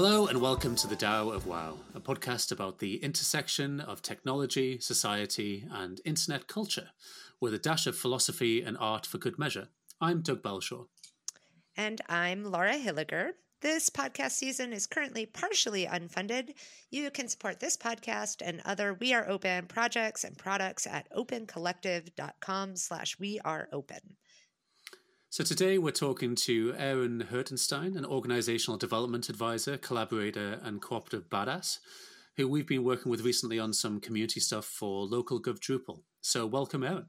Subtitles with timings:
[0.00, 4.78] Hello and welcome to the Tao of WAO, a podcast about the intersection of technology,
[4.78, 6.90] society, and internet culture,
[7.40, 9.70] with a dash of philosophy and art for good measure.
[10.00, 10.86] I'm Doug Belshaw.
[11.76, 13.32] And I'm Laura Hilliger.
[13.60, 16.50] This podcast season is currently partially unfunded.
[16.92, 22.76] You can support this podcast and other We Are Open projects and products at opencollective.com
[22.76, 24.16] slash we are open.
[25.30, 31.80] So today we're talking to Aaron Hertenstein, an organizational development advisor, collaborator, and cooperative badass,
[32.38, 36.00] who we've been working with recently on some community stuff for local Gov Drupal.
[36.22, 37.08] So welcome, Aaron.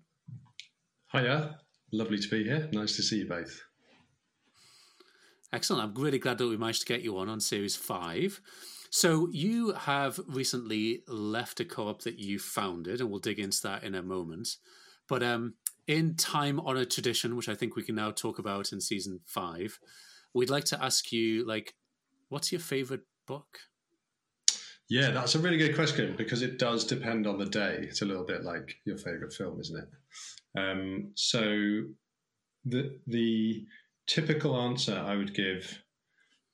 [1.13, 1.59] Hiya,
[1.93, 2.67] lovely to be here.
[2.73, 3.61] Nice to see you both.
[5.53, 5.81] Excellent.
[5.81, 8.41] I'm really glad that we managed to get you on on series five.
[8.89, 13.83] So you have recently left a co-op that you founded, and we'll dig into that
[13.83, 14.57] in a moment.
[15.07, 15.53] But um,
[15.89, 19.79] in time honored tradition, which I think we can now talk about in season five,
[20.35, 21.73] we'd like to ask you, like,
[22.29, 23.57] what's your favorite book?
[24.87, 27.79] Yeah, that's a really good question because it does depend on the day.
[27.81, 30.59] It's a little bit like your favorite film, isn't it?
[30.59, 31.81] Um, so
[32.65, 33.65] the the
[34.05, 35.83] typical answer I would give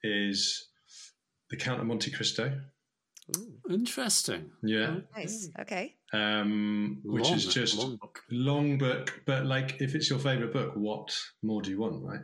[0.02, 0.70] is
[1.50, 2.58] The Count of Monte Cristo.
[3.38, 4.52] Ooh, interesting.
[4.62, 4.98] Yeah.
[5.16, 5.50] Nice.
[5.60, 5.96] Okay.
[6.14, 8.20] Um, which Long- is just long book.
[8.32, 12.22] long book, but like if it's your favorite book, what more do you want, right?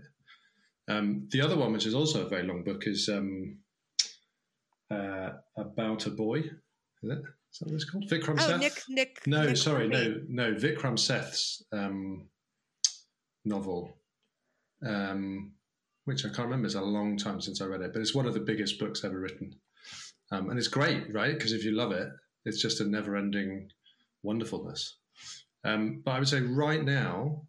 [0.87, 3.57] Um, the other one, which is also a very long book, is um,
[4.91, 6.39] uh, about a boy.
[6.39, 7.19] Is it?
[7.51, 8.07] Is that what it's called?
[8.09, 8.59] Vikram Oh, Seth.
[8.59, 9.27] Nick, Nick.
[9.27, 10.23] no, Nick sorry, Hornby.
[10.29, 10.55] no, no.
[10.55, 12.27] Vikram Seth's um,
[13.43, 13.97] novel,
[14.85, 15.53] um,
[16.05, 16.67] which I can't remember.
[16.67, 19.03] It's a long time since I read it, but it's one of the biggest books
[19.03, 19.53] ever written,
[20.31, 21.33] um, and it's great, right?
[21.33, 22.09] Because if you love it,
[22.45, 23.69] it's just a never-ending
[24.23, 24.97] wonderfulness.
[25.63, 27.43] Um, but I would say right now,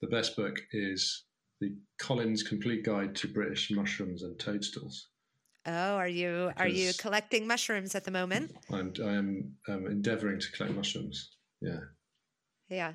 [0.00, 1.24] the best book is
[1.60, 5.08] the Collins Complete Guide to British Mushrooms and Toadstools.
[5.66, 8.54] Oh, are you are you collecting mushrooms at the moment?
[8.70, 11.30] I'm, I am um, endeavouring to collect mushrooms.
[11.60, 11.80] Yeah.
[12.68, 12.92] Yeah.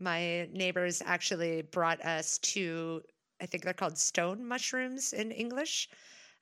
[0.00, 3.02] My neighbors actually brought us two,
[3.40, 5.88] I think they're called stone mushrooms in English.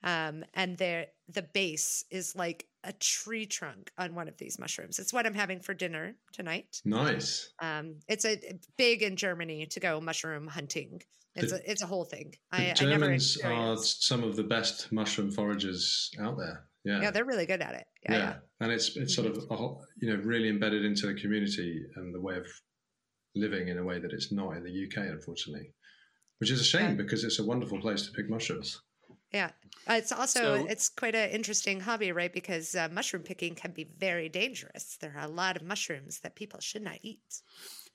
[0.02, 4.98] Um, and they're, the base is like a tree trunk on one of these mushrooms.
[4.98, 6.80] It's what I'm having for dinner tonight.
[6.84, 7.50] Nice.
[7.60, 8.38] Um, it's a
[8.76, 11.00] big in Germany to go mushroom hunting.
[11.34, 12.34] It's The- a, it's a whole thing.
[12.52, 16.66] The I, I never Germans are some of the best mushroom foragers out there.
[16.84, 17.00] Yeah.
[17.00, 17.86] Yeah, they're really good at it.
[18.02, 18.18] Yeah, yeah.
[18.18, 18.34] yeah.
[18.60, 22.14] And it's it's sort of a whole, you know really embedded into the community and
[22.14, 22.46] the way of
[23.34, 25.72] living in a way that it's not in the UK, unfortunately.
[26.38, 26.94] Which is a shame Yeah.
[27.02, 28.80] because it's a wonderful place to pick mushrooms.
[29.34, 29.50] Yeah.
[29.86, 32.32] Uh, It's also So- it's quite an interesting hobby, right?
[32.32, 34.96] Because uh, mushroom picking can be very dangerous.
[34.96, 37.42] There are a lot of mushrooms that people should not eat.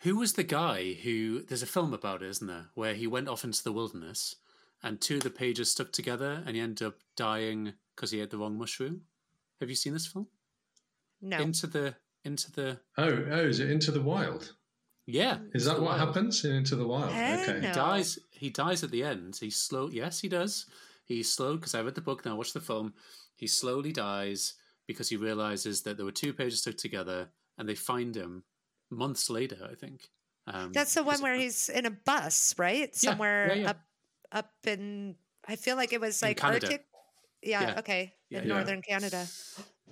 [0.02, 1.42] Who was the guy who?
[1.42, 4.36] There's a film about it, isn't there, where he went off into the wilderness,
[4.84, 8.30] and two of the pages stuck together, and he ended up dying because he ate
[8.30, 9.02] the wrong mushroom.
[9.60, 10.28] Have you seen this film?
[11.22, 11.40] No.
[11.40, 14.54] Into the into the Oh, oh, is it Into the Wild?
[15.06, 15.40] yeah.
[15.54, 16.00] Is that what Wild.
[16.00, 17.12] happens in Into the Wild?
[17.14, 17.60] Eh, okay.
[17.62, 17.68] no.
[17.70, 18.20] He dies.
[18.32, 19.38] He dies at the end.
[19.40, 19.90] He's slow.
[19.90, 20.66] Yes, he does.
[21.10, 22.24] He's slow because I read the book.
[22.24, 22.94] Now watch the film.
[23.36, 24.54] He slowly dies
[24.88, 28.44] because he realizes that there were two pages stuck together, and they find him
[28.92, 29.68] months later.
[29.70, 30.08] I think.
[30.46, 32.96] Um, That's the one where he's in a bus, right?
[32.96, 33.70] Somewhere yeah, yeah.
[33.72, 33.80] up
[34.32, 35.16] up in
[35.48, 36.86] I feel like it was like Arctic.
[37.42, 37.80] Yeah, Yeah.
[37.80, 38.14] okay.
[38.30, 38.54] Yeah, in yeah.
[38.54, 39.26] northern Canada.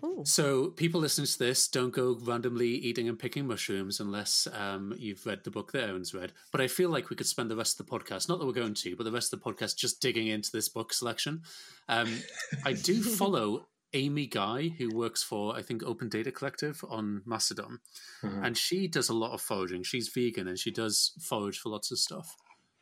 [0.03, 0.22] Ooh.
[0.25, 5.25] So people listening to this don't go randomly eating and picking mushrooms unless um, you've
[5.25, 6.34] read the book that Owen's read.
[6.52, 8.53] But I feel like we could spend the rest of the podcast, not that we're
[8.53, 11.41] going to, but the rest of the podcast just digging into this book selection.
[11.90, 12.22] Um,
[12.66, 17.79] I do follow Amy Guy, who works for, I think, Open Data Collective on Mastodon.
[18.24, 18.41] Uh-huh.
[18.44, 19.84] And she does a lot of foraging.
[19.84, 22.35] She's vegan and she does forage for lots of stuff.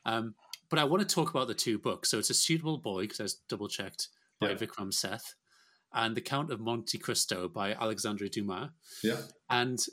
[0.06, 0.36] Um,
[0.70, 2.10] but I want to talk about the two books.
[2.10, 4.08] So it's A Suitable Boy, because I was double checked,
[4.40, 4.56] by Yeah.
[4.56, 5.36] Vikram Seth,
[5.96, 8.70] and The Count of Monte Cristo by Alexandre Dumas.
[9.02, 9.22] Yeah.
[9.50, 9.84] And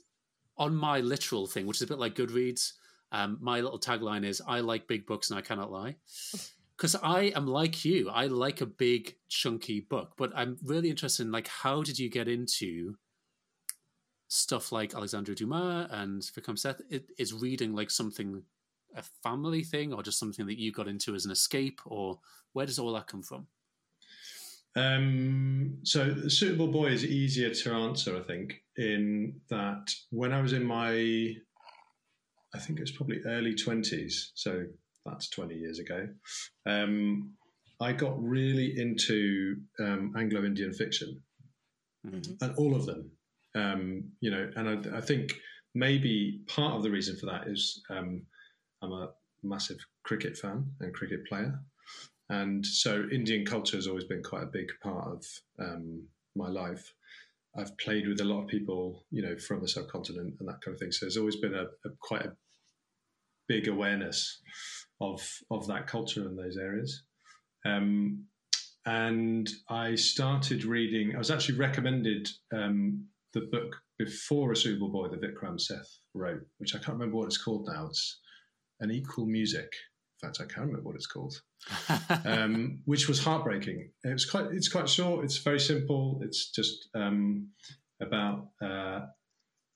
[0.59, 2.73] on my literal thing, which is a bit like Goodreads,
[3.13, 5.97] um, my little tagline is I like big books and I cannot lie.
[6.79, 8.11] Because I am like you.
[8.11, 10.15] I like a big, chunky book.
[10.17, 12.97] But I'm really interested in like how did you get into
[14.27, 16.81] stuff like Alexandre Dumas and Vikram Seth?
[16.91, 18.43] It, is reading like something
[18.97, 22.19] a family thing or just something that you got into as an escape or
[22.53, 23.47] where does all that come from?
[24.75, 30.41] Um, so, the suitable boy is easier to answer, I think, in that when I
[30.41, 30.91] was in my,
[32.55, 34.65] I think it was probably early 20s, so
[35.05, 36.09] that's 20 years ago,
[36.67, 37.33] um,
[37.81, 41.21] I got really into um, Anglo Indian fiction
[42.07, 42.37] Mhm.
[42.41, 43.11] and all of them.
[43.55, 45.35] Um, you know, and I, I think
[45.75, 48.27] maybe part of the reason for that is um,
[48.83, 51.61] I'm a massive cricket fan and cricket player.
[52.33, 55.27] And so Indian culture has always been quite a big part of
[55.61, 56.95] um, my life.
[57.59, 60.75] I've played with a lot of people, you know, from the subcontinent and that kind
[60.75, 60.93] of thing.
[60.93, 62.33] So there's always been a, a quite a
[63.49, 64.41] big awareness
[64.99, 65.21] of
[65.51, 67.03] of that culture in those areas.
[67.67, 68.25] Um,
[68.87, 71.15] and I started reading.
[71.15, 76.47] I was actually recommended um, the book before A Suitable Boy that Vikram Seth wrote,
[76.57, 77.89] which I can't remember what it's called now.
[77.89, 78.21] It's
[78.81, 79.69] An Equal Music.
[80.23, 81.43] Fact, I can't remember what it's called.
[82.25, 83.91] um, which was heartbreaking.
[84.05, 84.47] It was quite.
[84.53, 85.25] It's quite short.
[85.25, 86.21] It's very simple.
[86.23, 87.49] It's just um,
[88.01, 89.01] about uh,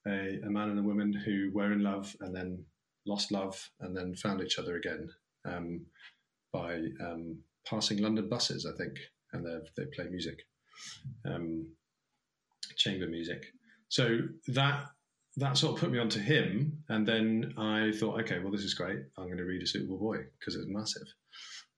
[0.07, 2.65] a, a, man and a woman who were in love and then
[3.07, 5.09] lost love and then found each other again
[5.45, 5.87] um,
[6.53, 8.99] by um, passing London buses, I think,
[9.33, 9.45] and
[9.77, 10.39] they play music,
[11.25, 11.67] um,
[12.77, 13.47] chamber music.
[13.89, 14.87] So that
[15.39, 18.75] that sort of put me onto him, and then I thought, okay, well, this is
[18.75, 19.01] great.
[19.19, 21.07] I'm going to read A Suitable Boy because it's massive.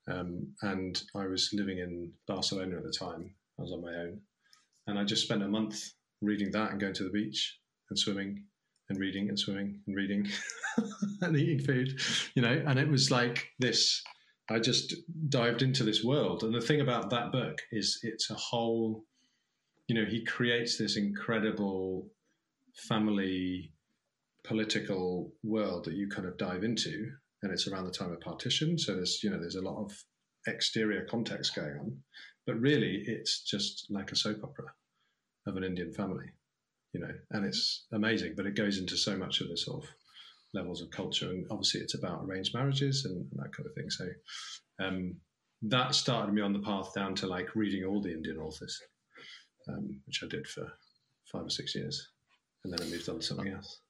[0.08, 3.34] Um, and I was living in Barcelona at the time.
[3.58, 4.20] I was on my own,
[4.86, 5.82] and I just spent a month
[6.22, 7.58] reading that and going to the beach
[7.90, 8.44] and swimming
[8.88, 10.28] and reading and swimming and reading
[11.22, 12.00] and eating food,
[12.34, 12.62] you know.
[12.66, 14.02] And it was like this.
[14.50, 14.94] I just
[15.28, 19.04] dived into this world, and the thing about that book is it's a whole.
[19.88, 22.08] You know, he creates this incredible
[22.86, 23.72] family
[24.44, 27.10] political world that you kind of dive into
[27.42, 28.78] and it's around the time of partition.
[28.78, 29.92] So there's you know there's a lot of
[30.46, 31.96] exterior context going on,
[32.46, 34.66] but really it's just like a soap opera
[35.46, 36.26] of an Indian family,
[36.92, 38.34] you know, and it's amazing.
[38.36, 39.90] But it goes into so much of the sort of
[40.54, 43.90] levels of culture, and obviously it's about arranged marriages and, and that kind of thing.
[43.90, 44.08] So
[44.80, 45.16] um,
[45.62, 48.80] that started me on the path down to like reading all the Indian authors,
[49.68, 50.72] um, which I did for
[51.30, 52.08] five or six years,
[52.64, 53.80] and then I moved on to something else.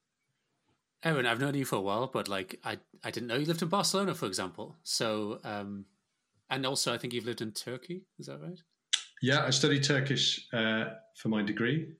[1.03, 3.61] Erin, I've known you for a while, but like I, I didn't know you lived
[3.61, 4.75] in Barcelona, for example.
[4.83, 5.85] So, um,
[6.49, 8.03] and also I think you've lived in Turkey.
[8.19, 8.59] Is that right?
[9.21, 10.85] Yeah, I studied Turkish uh,
[11.15, 11.93] for my degree.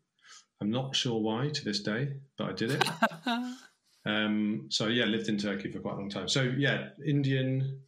[0.61, 2.83] I'm not sure why to this day, but I did it.
[4.05, 6.27] um, so yeah, lived in Turkey for quite a long time.
[6.27, 7.81] So yeah, Indian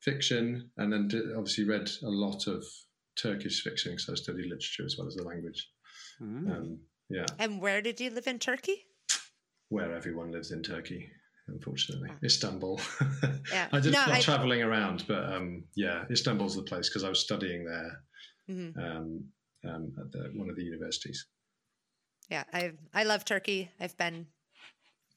[0.00, 2.64] fiction, and then obviously read a lot of
[3.16, 5.70] Turkish fiction because I studied literature as well as the language.
[6.20, 6.56] Mm.
[6.56, 6.78] Um,
[7.08, 7.26] yeah.
[7.38, 8.84] And where did you live in Turkey?
[9.68, 11.10] where everyone lives in Turkey,
[11.48, 12.10] unfortunately.
[12.24, 12.80] Istanbul.
[13.52, 13.68] Yeah.
[13.72, 14.20] I did no, I...
[14.20, 18.02] traveling around, but um, yeah, Istanbul's the place because I was studying there
[18.50, 18.78] mm-hmm.
[18.78, 19.24] um,
[19.66, 21.26] um, at the, one of the universities.
[22.28, 23.70] Yeah, I I love Turkey.
[23.80, 24.26] I've been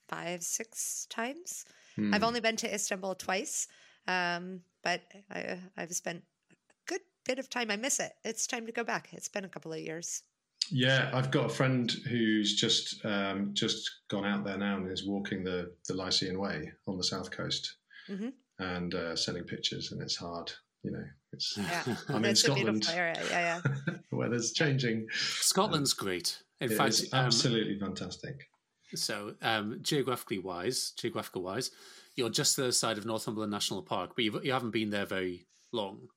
[0.07, 1.65] five, six times.
[1.97, 2.15] Mm.
[2.15, 3.67] I've only been to Istanbul twice,
[4.07, 6.55] um, but I, I've spent a
[6.87, 7.69] good bit of time.
[7.69, 8.13] I miss it.
[8.23, 9.09] It's time to go back.
[9.11, 10.23] It's been a couple of years.
[10.69, 15.05] Yeah, I've got a friend who's just um, just gone out there now and is
[15.05, 17.75] walking the the Lycian Way on the south coast
[18.09, 18.29] mm-hmm.
[18.59, 20.51] and uh, sending pictures, and it's hard.
[20.83, 21.03] You know,
[21.33, 21.95] it's yeah.
[22.09, 22.87] I'm in Scotland.
[22.89, 23.61] Yeah, yeah.
[24.11, 25.07] Weather's changing.
[25.11, 26.41] Scotland's great.
[26.59, 28.47] In it fact, um, absolutely fantastic.
[28.93, 31.71] So, um, geographically wise, geographical wise,
[32.15, 35.47] you're just the other side of Northumberland National Park, but you haven't been there very
[35.71, 36.07] long.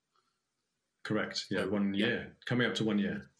[1.04, 1.44] Correct.
[1.50, 2.24] Yeah, one year, yeah.
[2.46, 3.30] coming up to one year.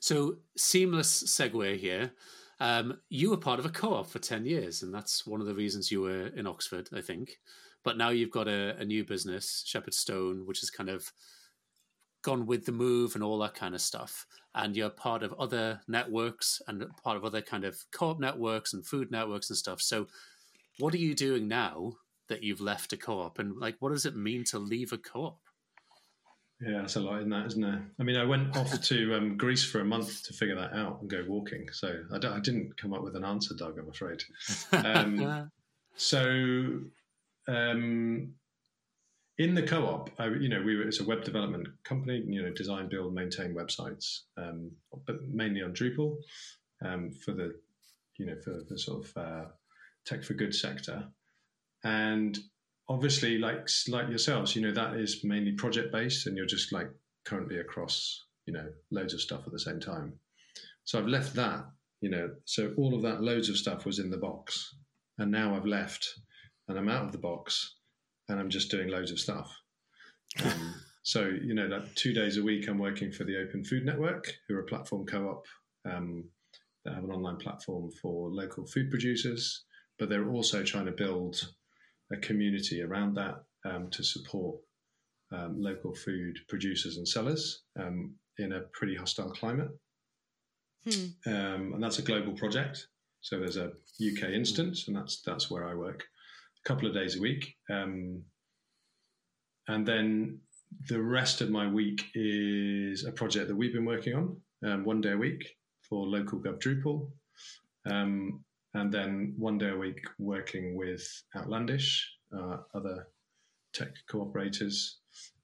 [0.00, 2.12] So, seamless segue here.
[2.60, 5.46] Um, you were part of a co op for 10 years, and that's one of
[5.46, 7.38] the reasons you were in Oxford, I think.
[7.84, 11.12] But now you've got a, a new business, Shepherd Stone, which has kind of
[12.22, 14.26] gone with the move and all that kind of stuff.
[14.54, 18.72] And you're part of other networks and part of other kind of co op networks
[18.72, 19.80] and food networks and stuff.
[19.80, 20.06] So,
[20.78, 21.92] what are you doing now
[22.28, 23.38] that you've left a co op?
[23.38, 25.47] And like, what does it mean to leave a co op?
[26.60, 27.86] Yeah, that's a lot in that, isn't there?
[28.00, 31.00] I mean, I went off to um, Greece for a month to figure that out
[31.00, 31.68] and go walking.
[31.72, 33.78] So I, I didn't come up with an answer, Doug.
[33.78, 34.24] I'm afraid.
[34.72, 35.50] Um,
[35.96, 36.80] so
[37.46, 38.34] um,
[39.38, 42.24] in the co-op, I, you know, we were, it's a web development company.
[42.26, 44.72] You know, design, build, maintain websites, um,
[45.06, 46.16] but mainly on Drupal
[46.84, 47.54] um, for the,
[48.16, 49.44] you know, for the sort of uh,
[50.04, 51.06] tech for good sector.
[51.84, 52.36] And
[52.88, 56.88] obviously, like like yourselves, you know that is mainly project based, and you're just like
[57.24, 60.14] currently across you know loads of stuff at the same time.
[60.84, 61.66] So I've left that,
[62.00, 64.74] you know, so all of that loads of stuff was in the box,
[65.18, 66.14] and now I've left,
[66.66, 67.76] and I'm out of the box,
[68.28, 69.54] and I'm just doing loads of stuff.
[70.44, 73.86] Um, so you know that two days a week I'm working for the Open Food
[73.86, 75.46] Network, who are a platform co-op
[75.90, 76.24] um,
[76.84, 79.64] that have an online platform for local food producers,
[79.98, 81.48] but they're also trying to build
[82.12, 84.56] a community around that um, to support
[85.32, 89.68] um, local food producers and sellers um, in a pretty hostile climate.
[90.84, 91.06] Hmm.
[91.26, 92.86] Um, and that's a global project.
[93.20, 96.04] So there's a UK instance, and that's that's where I work
[96.64, 97.56] a couple of days a week.
[97.68, 98.22] Um,
[99.66, 100.40] and then
[100.88, 105.00] the rest of my week is a project that we've been working on, um, one
[105.00, 105.44] day a week
[105.88, 107.10] for local Gov Drupal.
[107.90, 108.44] Um,
[108.74, 111.02] and then one day a week working with
[111.36, 113.08] Outlandish, uh, other
[113.72, 114.94] tech cooperators,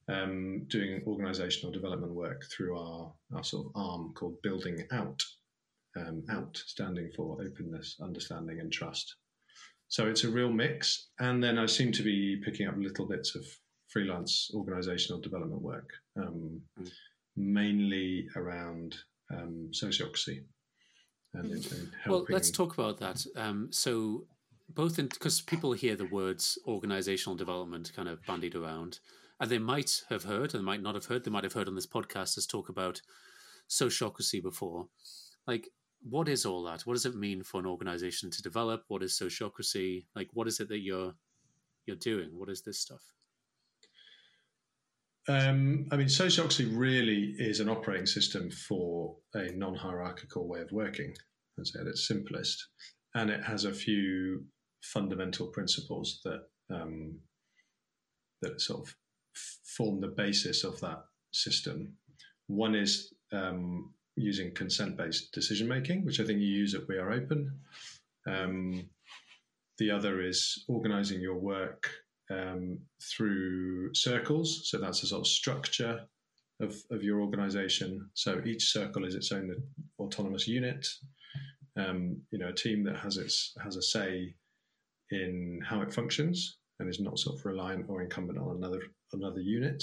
[0.09, 5.23] um, doing organizational development work through our, our sort of arm called Building Out.
[5.97, 9.15] Um, out standing for openness, understanding, and trust.
[9.87, 11.11] So it's a real mix.
[11.21, 13.45] And then I seem to be picking up little bits of
[13.91, 16.91] freelance organizational development work, um, mm.
[17.37, 18.97] mainly around
[19.33, 20.43] um, sociocracy.
[21.35, 21.89] And, and mm.
[22.07, 23.25] well, let's talk about that.
[23.37, 24.27] Um, so,
[24.69, 29.01] both because people hear the words organizational development kind of bandied around,
[29.41, 31.69] and they might have heard, and they might not have heard, they might have heard
[31.69, 33.03] on this podcast us talk about
[33.69, 34.89] sociocracy before.
[35.47, 35.69] Like,
[36.09, 36.83] what is all that?
[36.83, 38.85] What does it mean for an organization to develop?
[38.89, 40.05] What is sociocracy?
[40.15, 41.15] Like, what is it that you're
[41.87, 42.31] you're doing?
[42.33, 43.03] What is this stuff?
[45.27, 51.15] Um, I mean, sociocracy really is an operating system for a non-hierarchical way of working.
[51.59, 52.67] I'd say at its simplest,
[53.15, 54.45] and it has a few
[54.83, 57.21] fundamental principles that um,
[58.43, 58.95] that sort of
[59.77, 61.95] form the basis of that system.
[62.49, 67.13] One is um, using consent-based decision making, which I think you use at We Are
[67.13, 67.51] Open.
[68.27, 68.91] Um,
[69.79, 71.91] the other is organizing your work
[72.31, 74.69] um, through circles.
[74.71, 76.01] So that's a sort of structure
[76.61, 78.09] of, of your organization.
[78.15, 79.55] So each circle is its own
[79.99, 80.87] autonomous unit.
[81.77, 84.35] Um, you know, a team that has its has a say
[85.11, 88.81] in how it functions and is not sort of reliant or incumbent on another
[89.13, 89.83] another unit.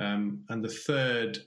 [0.00, 1.38] Um, and the third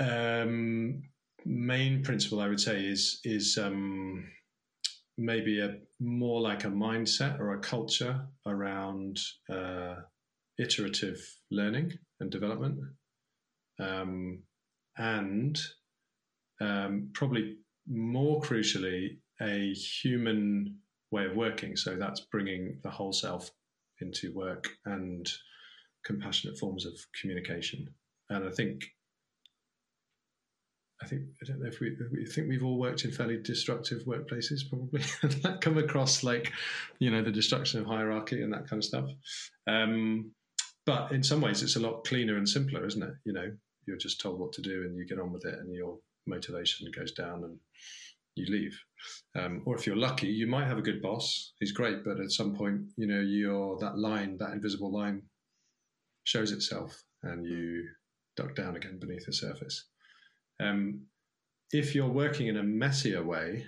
[0.00, 1.02] um,
[1.44, 4.24] main principle I would say is is um,
[5.18, 9.18] maybe a more like a mindset or a culture around
[9.50, 9.96] uh,
[10.58, 11.18] iterative
[11.50, 12.78] learning and development,
[13.78, 14.42] um,
[14.96, 15.60] and
[16.60, 17.56] um, probably
[17.88, 20.78] more crucially a human
[21.10, 21.76] way of working.
[21.76, 23.50] So that's bringing the whole self
[24.00, 25.30] into work and
[26.04, 27.88] compassionate forms of communication.
[28.30, 28.84] And I think
[31.02, 34.02] I think I don't know if we, we think we've all worked in fairly destructive
[34.06, 35.02] workplaces, probably
[35.42, 36.52] that come across like
[36.98, 39.10] you know the destruction of hierarchy and that kind of stuff.
[39.66, 40.32] Um,
[40.86, 43.14] but in some ways, it's a lot cleaner and simpler, isn't it?
[43.24, 43.50] You know,
[43.86, 46.88] you're just told what to do and you get on with it, and your motivation
[46.96, 47.58] goes down and
[48.36, 48.78] you leave.
[49.34, 51.52] Um, or if you're lucky, you might have a good boss.
[51.58, 55.22] He's great, but at some point, you know, your that line, that invisible line,
[56.24, 57.84] shows itself, and you
[58.36, 59.84] duck down again beneath the surface.
[60.62, 61.06] Um,
[61.70, 63.66] if you're working in a messier way,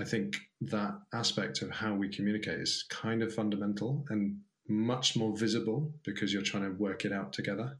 [0.00, 4.38] I think that aspect of how we communicate is kind of fundamental and
[4.68, 7.78] much more visible because you're trying to work it out together.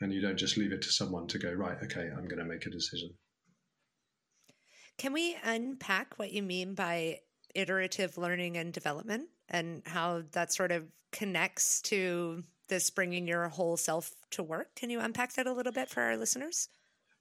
[0.00, 2.44] And you don't just leave it to someone to go, right, okay, I'm going to
[2.44, 3.10] make a decision.
[4.98, 7.20] Can we unpack what you mean by
[7.54, 13.76] iterative learning and development and how that sort of connects to this bringing your whole
[13.76, 14.74] self to work.
[14.74, 16.68] Can you unpack that a little bit for our listeners?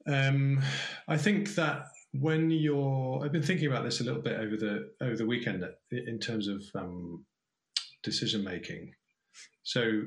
[0.07, 0.61] Um,
[1.07, 4.91] I think that when you're, I've been thinking about this a little bit over the
[5.01, 7.25] over the weekend in terms of um,
[8.03, 8.93] decision making.
[9.63, 10.03] So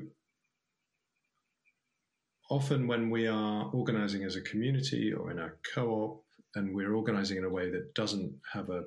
[2.49, 6.23] often when we are organizing as a community or in a co-op,
[6.55, 8.83] and we're organizing in a way that doesn't have a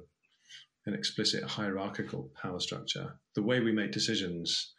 [0.87, 4.75] an explicit hierarchical power structure, the way we make decisions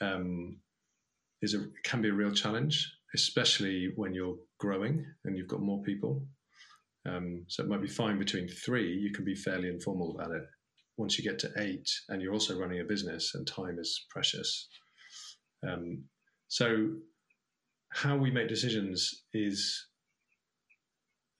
[0.00, 0.58] um,
[1.42, 5.82] is a can be a real challenge, especially when you're growing and you've got more
[5.82, 6.26] people.
[7.06, 8.92] Um, so it might be fine between three.
[8.92, 10.42] You can be fairly informal about it.
[10.96, 14.68] Once you get to eight, and you're also running a business, and time is precious.
[15.66, 16.04] Um,
[16.48, 16.94] so
[17.90, 19.86] how we make decisions is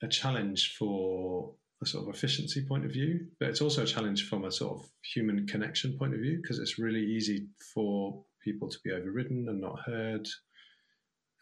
[0.02, 4.28] a challenge for a sort of efficiency point of view, but it's also a challenge
[4.28, 8.68] from a sort of human connection point of view because it's really easy for people
[8.68, 10.26] to be overridden and not heard.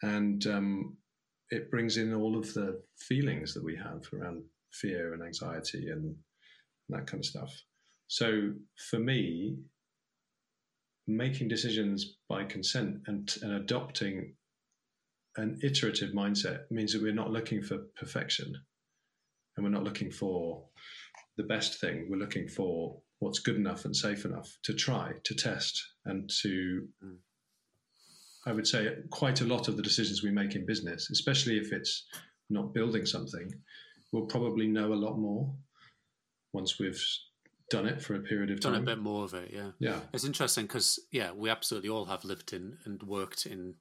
[0.01, 0.97] And um,
[1.51, 6.15] it brings in all of the feelings that we have around fear and anxiety and
[6.89, 7.53] that kind of stuff.
[8.07, 8.51] So
[8.89, 9.57] for me,
[11.07, 14.33] making decisions by consent and, and adopting
[15.37, 18.53] an iterative mindset means that we're not looking for perfection
[19.55, 20.65] and we're not looking for
[21.37, 22.07] the best thing.
[22.09, 26.87] We're looking for what's good enough and safe enough to try, to test, and to,
[27.03, 27.15] mm.
[28.45, 31.71] I would say, quite a lot of the decisions we make in business, especially if
[31.71, 32.05] it's
[32.49, 33.51] not building something,
[34.11, 35.53] we'll probably know a lot more
[36.53, 37.03] once we've
[37.69, 38.73] done it for a period of time.
[38.73, 39.71] Done a bit more of it, yeah.
[39.79, 39.99] Yeah.
[40.13, 43.75] It's interesting because, yeah, we absolutely all have lived in and worked in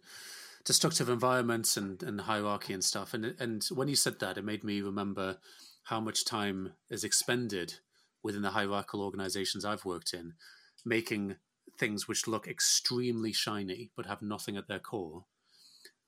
[0.65, 3.13] destructive environments and, and hierarchy and stuff.
[3.13, 5.37] And, and when you said that, it made me remember
[5.85, 7.75] how much time is expended
[8.25, 10.33] within the hierarchical organizations I've worked in,
[10.85, 11.37] making
[11.79, 15.27] things which look extremely shiny but have nothing at their core.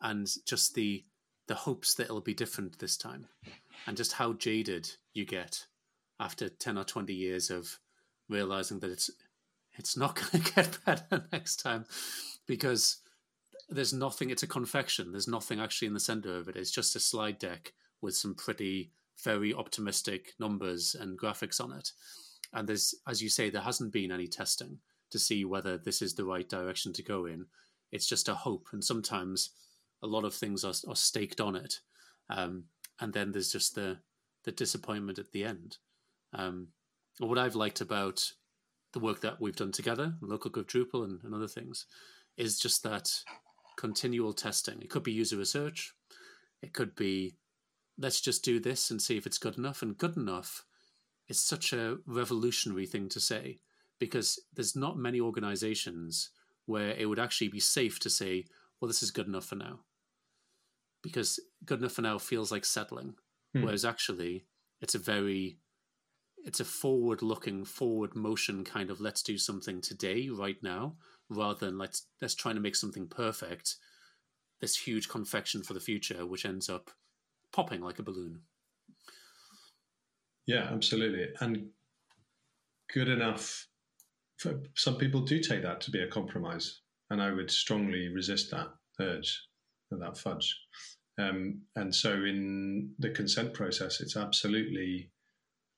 [0.01, 1.05] And just the
[1.47, 3.29] the hopes that it'll be different this time.
[3.87, 5.67] And just how jaded you get
[6.19, 7.79] after 10 or 20 years of
[8.29, 9.11] realizing that it's
[9.79, 11.85] it's not going to get better next time
[12.47, 12.99] because
[13.69, 16.97] there's nothing it's a confection there's nothing actually in the center of it it's just
[16.97, 18.91] a slide deck with some pretty
[19.25, 21.91] very optimistic numbers and graphics on it.
[22.53, 24.79] And there's as you say there hasn't been any testing
[25.11, 27.47] to see whether this is the right direction to go in.
[27.93, 28.69] It's just a hope.
[28.73, 29.51] And sometimes
[30.03, 31.75] a lot of things are, are staked on it.
[32.29, 32.65] Um,
[33.01, 33.99] and then there's just the
[34.45, 35.79] the disappointment at the end.
[36.33, 36.69] Um,
[37.19, 38.33] what I've liked about
[38.93, 41.87] the work that we've done together, local Gov Drupal and, and other things,
[42.37, 43.11] is just that
[43.77, 44.81] continual testing.
[44.81, 45.93] It could be user research.
[46.63, 47.35] It could be
[47.99, 49.83] let's just do this and see if it's good enough.
[49.83, 50.65] And good enough
[51.29, 53.59] is such a revolutionary thing to say
[53.99, 56.31] because there's not many organizations
[56.67, 58.45] where it would actually be safe to say,
[58.81, 59.81] well, this is good enough for now.
[61.03, 63.15] Because good enough for now feels like settling.
[63.55, 63.63] Hmm.
[63.63, 64.47] Whereas actually,
[64.81, 65.59] it's a very
[66.45, 70.95] it's a forward looking forward motion kind of let's do something today right now
[71.29, 73.75] rather than let's let's try to make something perfect
[74.61, 76.93] this huge confection for the future which ends up
[77.57, 78.41] popping like a balloon.
[80.47, 81.29] Yeah absolutely.
[81.41, 81.71] And
[82.93, 83.67] good enough
[84.37, 88.51] for, some people do take that to be a compromise and i would strongly resist
[88.51, 88.69] that
[89.01, 89.43] urge
[89.91, 90.55] and that fudge.
[91.19, 95.11] Um, and so in the consent process it's absolutely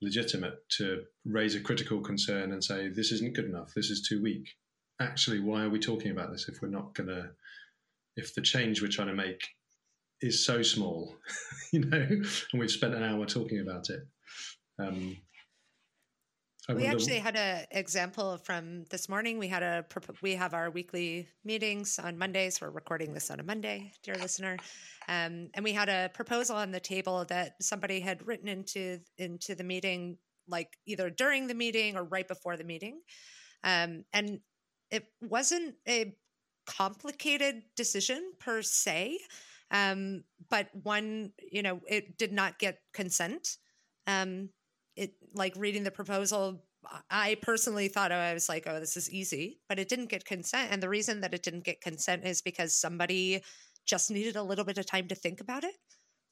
[0.03, 3.73] legitimate to raise a critical concern and say this isn't good enough.
[3.75, 4.49] This is too weak.
[5.01, 7.31] Actually why are we talking about this if we're not going to
[8.17, 9.43] if the change we're trying to make
[10.21, 11.15] is so small
[11.73, 14.01] you know and we've spent an hour talking about it
[14.81, 15.17] um,
[16.75, 19.39] we actually had an example from this morning.
[19.39, 19.87] We had a
[20.21, 22.61] we have our weekly meetings on Mondays.
[22.61, 24.59] We're recording this on a Monday, dear listener,
[25.09, 29.55] um, and we had a proposal on the table that somebody had written into into
[29.55, 33.01] the meeting, like either during the meeting or right before the meeting,
[33.65, 34.41] um, and
[34.91, 36.15] it wasn't a
[36.67, 39.19] complicated decision per se,
[39.71, 43.57] um, but one you know it did not get consent.
[44.07, 44.51] Um,
[44.99, 46.65] it like reading the proposal
[47.11, 50.25] i personally thought oh, i was like oh this is easy but it didn't get
[50.25, 53.43] consent and the reason that it didn't get consent is because somebody
[53.87, 55.75] just needed a little bit of time to think about it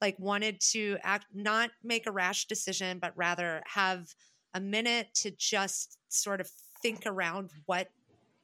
[0.01, 4.09] like wanted to act not make a rash decision but rather have
[4.55, 6.49] a minute to just sort of
[6.83, 7.89] think around what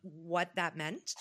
[0.02, 1.14] what that meant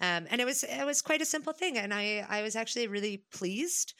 [0.00, 2.86] um, and it was it was quite a simple thing and i i was actually
[2.86, 3.94] really pleased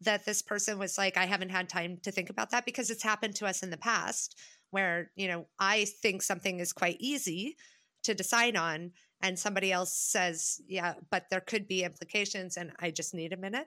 [0.00, 3.02] that this person was like, I haven't had time to think about that because it's
[3.02, 4.38] happened to us in the past
[4.70, 7.56] where, you know, I think something is quite easy
[8.04, 12.90] to decide on and somebody else says, yeah, but there could be implications and I
[12.90, 13.66] just need a minute.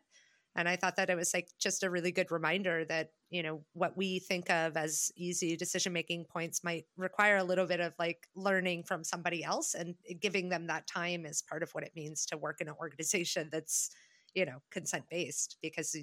[0.56, 3.64] And I thought that it was like just a really good reminder that, you know,
[3.74, 7.94] what we think of as easy decision making points might require a little bit of
[7.98, 11.94] like learning from somebody else and giving them that time is part of what it
[11.96, 13.92] means to work in an organization that's,
[14.34, 15.96] you know, consent based because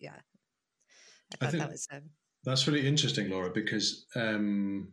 [0.00, 0.16] yeah,
[1.34, 1.86] I thought I that was.
[1.92, 2.02] Um,
[2.44, 4.92] that's really interesting, Laura, because um,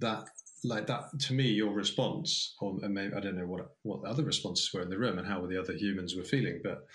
[0.00, 0.24] that
[0.64, 4.24] like that to me, your response, or maybe I don't know what what the other
[4.24, 6.86] responses were in the room and how the other humans were feeling, but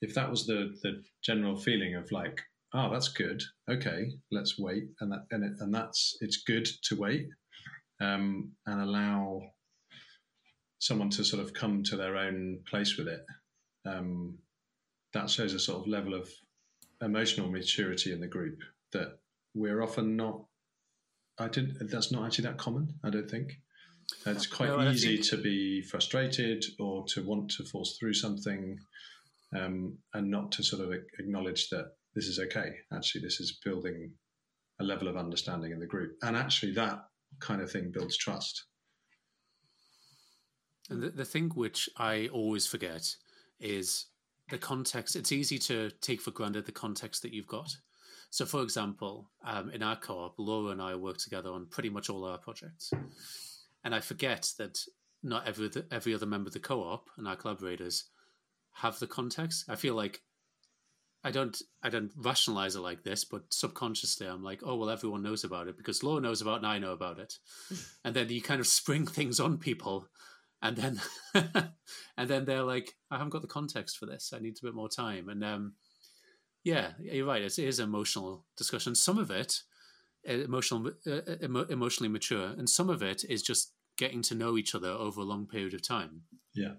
[0.00, 2.40] if that was the the general feeling of like,
[2.74, 6.96] oh, that's good, okay, let's wait, and that and it, and that's it's good to
[6.96, 7.28] wait
[8.00, 9.42] um, and allow
[10.78, 13.24] someone to sort of come to their own place with it.
[13.84, 14.38] Um,
[15.12, 16.28] that shows a sort of level of
[17.02, 18.58] emotional maturity in the group
[18.92, 19.18] that
[19.54, 20.44] we're often not.
[21.38, 21.90] I didn't.
[21.90, 22.94] That's not actually that common.
[23.04, 23.52] I don't think.
[24.26, 25.28] It's quite no, easy think...
[25.28, 28.78] to be frustrated or to want to force through something,
[29.56, 32.70] um, and not to sort of acknowledge that this is okay.
[32.92, 34.12] Actually, this is building
[34.80, 37.00] a level of understanding in the group, and actually that
[37.40, 38.64] kind of thing builds trust.
[40.90, 43.14] And the, the thing which I always forget
[43.60, 44.06] is
[44.50, 47.70] the context, it's easy to take for granted the context that you've got.
[48.30, 51.90] So, for example, um, in our co op, Laura and I work together on pretty
[51.90, 52.90] much all our projects.
[53.84, 54.78] And I forget that
[55.22, 58.04] not every, every other member of the co op and our collaborators
[58.78, 59.64] have the context.
[59.68, 60.22] I feel like
[61.24, 65.22] I don't I don't rationalize it like this, but subconsciously I'm like, oh well, everyone
[65.22, 67.34] knows about it because Laura knows about it and I know about it,
[68.04, 70.08] and then you kind of spring things on people,
[70.62, 71.00] and then
[72.16, 74.32] and then they're like, I haven't got the context for this.
[74.34, 75.74] I need a bit more time, and um,
[76.62, 77.42] yeah, you're right.
[77.42, 78.94] It is an emotional discussion.
[78.94, 79.62] Some of it
[80.28, 84.56] uh, emotional uh, emo- emotionally mature, and some of it is just getting to know
[84.56, 86.22] each other over a long period of time.
[86.54, 86.74] Yeah,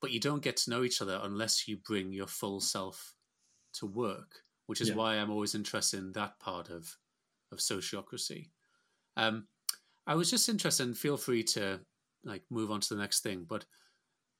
[0.00, 3.14] but you don't get to know each other unless you bring your full self
[3.74, 4.94] to work, which is yeah.
[4.94, 6.96] why I'm always interested in that part of
[7.52, 8.50] of sociocracy.
[9.16, 9.46] Um,
[10.06, 11.80] I was just interested, and feel free to
[12.24, 13.64] like move on to the next thing, but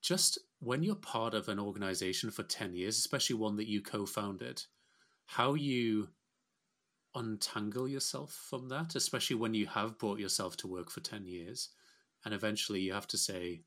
[0.02, 4.62] just when you're part of an organization for 10 years, especially one that you co-founded,
[5.26, 6.08] how you
[7.14, 11.70] untangle yourself from that, especially when you have brought yourself to work for 10 years
[12.24, 13.62] and eventually you have to say,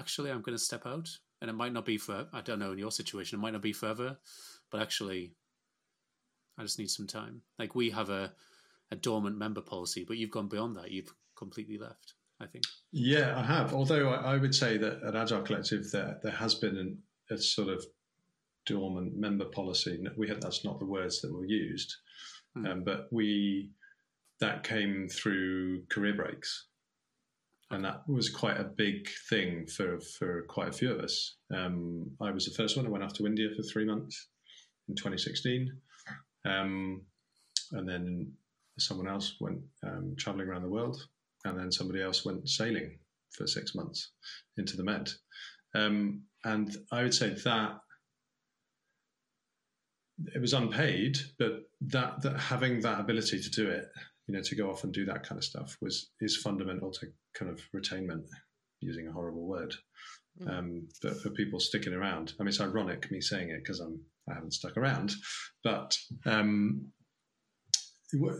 [0.00, 1.08] actually, I'm going to step out
[1.40, 3.62] and it might not be for I don't know in your situation it might not
[3.62, 4.18] be forever,
[4.70, 5.34] but actually,
[6.58, 7.42] I just need some time.
[7.58, 8.32] Like we have a
[8.90, 10.90] a dormant member policy, but you've gone beyond that.
[10.90, 12.14] You've completely left.
[12.40, 12.64] I think.
[12.90, 13.74] Yeah, I have.
[13.74, 16.98] Although I, I would say that at Agile Collective there there has been an,
[17.30, 17.84] a sort of
[18.66, 20.02] dormant member policy.
[20.16, 21.94] We had that's not the words that were used,
[22.56, 22.68] mm.
[22.70, 23.70] um, but we
[24.40, 26.66] that came through career breaks
[27.70, 31.36] and that was quite a big thing for for quite a few of us.
[31.54, 32.86] Um, I was the first one.
[32.86, 34.28] I went off to India for three months
[34.88, 35.72] in 2016,
[36.44, 37.02] um,
[37.72, 38.32] and then
[38.78, 41.06] someone else went um, traveling around the world,
[41.44, 42.98] and then somebody else went sailing
[43.30, 44.10] for six months
[44.56, 45.10] into the Med.
[45.74, 47.80] Um, and I would say that
[50.34, 53.86] it was unpaid, but that that having that ability to do it
[54.30, 57.08] you know, to go off and do that kind of stuff was is fundamental to
[57.34, 58.22] kind of retainment,
[58.80, 59.74] using a horrible word.
[60.40, 60.58] Mm.
[60.58, 64.00] Um, but for people sticking around, I mean, it's ironic me saying it because I'm
[64.30, 65.14] I haven't stuck around.
[65.64, 66.92] But um,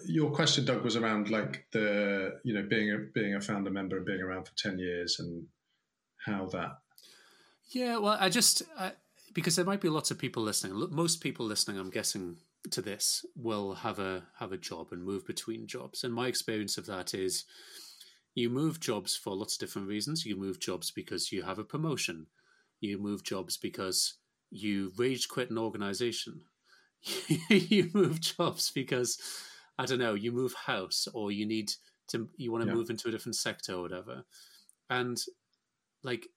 [0.07, 3.96] your question, Doug, was around like the you know being a being a founder member
[3.96, 5.44] and being around for ten years and
[6.24, 6.79] how that.
[7.72, 8.92] Yeah, well, I just I,
[9.35, 10.88] because there might be lots of people listening.
[10.92, 12.37] Most people listening, I'm guessing,
[12.70, 16.05] to this will have a have a job and move between jobs.
[16.05, 17.44] And my experience of that is
[18.35, 20.27] you move jobs for lots of different reasons.
[20.27, 22.27] You move jobs because you have a promotion.
[22.81, 24.14] You move jobs because
[24.51, 26.42] you rage quit an organization.
[27.49, 29.18] you move jobs because
[29.79, 31.73] I don't know, you move house or you need
[32.09, 32.75] to you want to yeah.
[32.75, 34.25] move into a different sector or whatever.
[34.90, 35.18] And
[36.03, 36.29] like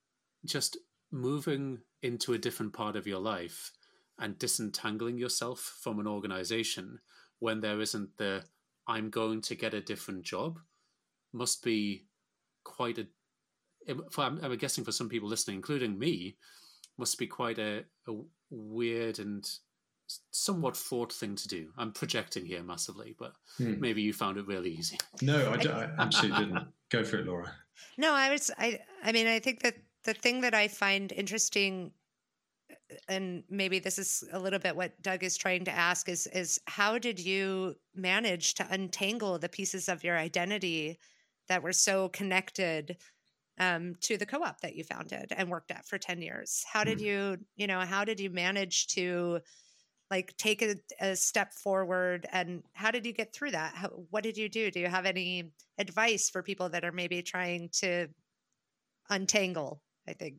[0.44, 0.78] just
[1.10, 3.72] moving into a different part of your life
[4.18, 7.00] and disentangling yourself from an organization
[7.38, 8.44] when there isn't the
[8.86, 10.60] I'm going to get a different job
[11.32, 12.04] must be
[12.62, 13.06] quite a
[13.88, 16.36] I'm, I'm guessing for some people listening, including me,
[16.96, 18.12] must be quite a, a
[18.50, 19.48] weird and
[20.30, 21.68] somewhat fraught thing to do.
[21.76, 23.80] I'm projecting here massively, but hmm.
[23.80, 24.98] maybe you found it really easy.
[25.22, 26.66] No, I, I absolutely didn't.
[26.90, 27.52] Go for it, Laura.
[27.98, 28.50] No, I was.
[28.58, 28.80] I.
[29.02, 29.74] I mean, I think that
[30.04, 31.90] the thing that I find interesting
[33.08, 36.60] and maybe this is a little bit what Doug is trying to ask is is
[36.66, 40.98] how did you manage to untangle the pieces of your identity
[41.48, 42.96] that were so connected
[43.58, 46.64] um, to the co-op that you founded and worked at for 10 years?
[46.70, 47.02] How did mm.
[47.02, 49.40] you you know how did you manage to
[50.10, 53.74] like take a, a step forward and how did you get through that?
[53.74, 54.70] How, what did you do?
[54.70, 58.08] Do you have any advice for people that are maybe trying to
[59.10, 60.36] untangle i think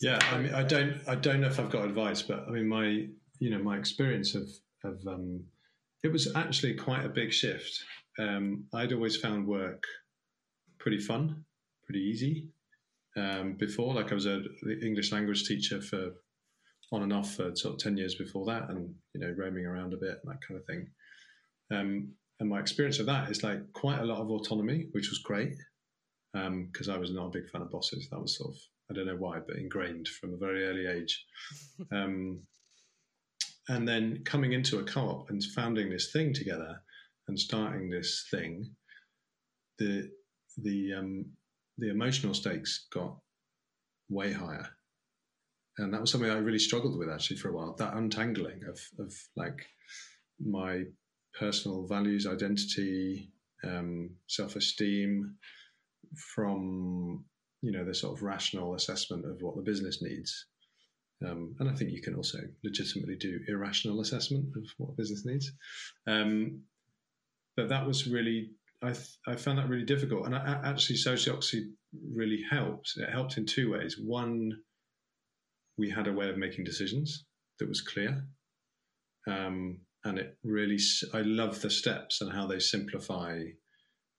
[0.00, 2.68] yeah, I mean, I don't, I don't know if I've got advice, but I mean,
[2.68, 3.06] my,
[3.38, 4.48] you know, my experience of,
[4.84, 5.44] of, um,
[6.04, 7.82] it was actually quite a big shift.
[8.18, 9.82] Um, I'd always found work
[10.78, 11.44] pretty fun,
[11.84, 12.48] pretty easy.
[13.16, 14.42] Um, before, like I was a
[14.82, 16.12] English language teacher for
[16.92, 19.92] on and off for sort of ten years before that, and you know, roaming around
[19.92, 20.88] a bit, and that kind of thing.
[21.70, 25.18] Um, and my experience of that is like quite a lot of autonomy, which was
[25.18, 25.54] great
[26.32, 28.08] because um, I was not a big fan of bosses.
[28.10, 31.24] That was sort of I don't know why, but ingrained from a very early age.
[31.92, 32.40] Um,
[33.68, 36.80] and then coming into a co-op and founding this thing together
[37.28, 38.74] and starting this thing,
[39.78, 40.10] the
[40.56, 41.26] the um,
[41.76, 43.16] the emotional stakes got
[44.08, 44.68] way higher,
[45.76, 47.74] and that was something I really struggled with actually for a while.
[47.78, 49.66] That untangling of of like
[50.40, 50.84] my
[51.38, 53.30] personal values, identity,
[53.64, 55.36] um, self esteem
[56.34, 57.24] from
[57.62, 60.46] you know the sort of rational assessment of what the business needs.
[61.26, 65.52] Um, and I think you can also legitimately do irrational assessment of what business needs.
[66.06, 66.62] Um,
[67.56, 68.50] but that was really,
[68.82, 70.26] I, th- I found that really difficult.
[70.26, 71.72] And I, actually, Sociocracy
[72.14, 72.92] really helped.
[72.96, 73.98] It helped in two ways.
[73.98, 74.52] One,
[75.76, 77.24] we had a way of making decisions
[77.58, 78.24] that was clear.
[79.28, 80.78] um, and it really
[81.12, 83.42] I love the steps and how they simplify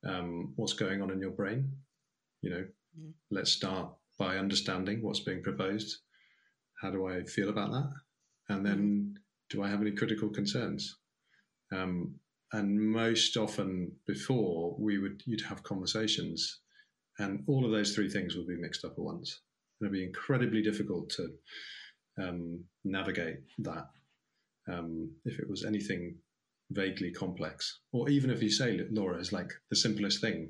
[0.06, 1.72] um, what's going on in your brain.
[2.42, 2.66] You know,
[2.98, 3.12] mm.
[3.32, 5.98] let's start by understanding what's being proposed.
[6.82, 7.92] How do I feel about that?
[8.50, 9.22] And then, mm.
[9.50, 10.98] do I have any critical concerns?
[11.72, 12.16] Um,
[12.54, 16.60] and most often before we would you'd have conversations
[17.20, 19.42] and all of those three things would be mixed up at once
[19.82, 21.30] it'd be incredibly difficult to
[22.22, 23.86] um, navigate that
[24.72, 26.16] um, if it was anything
[26.72, 30.50] vaguely complex or even if you say laura is like the simplest thing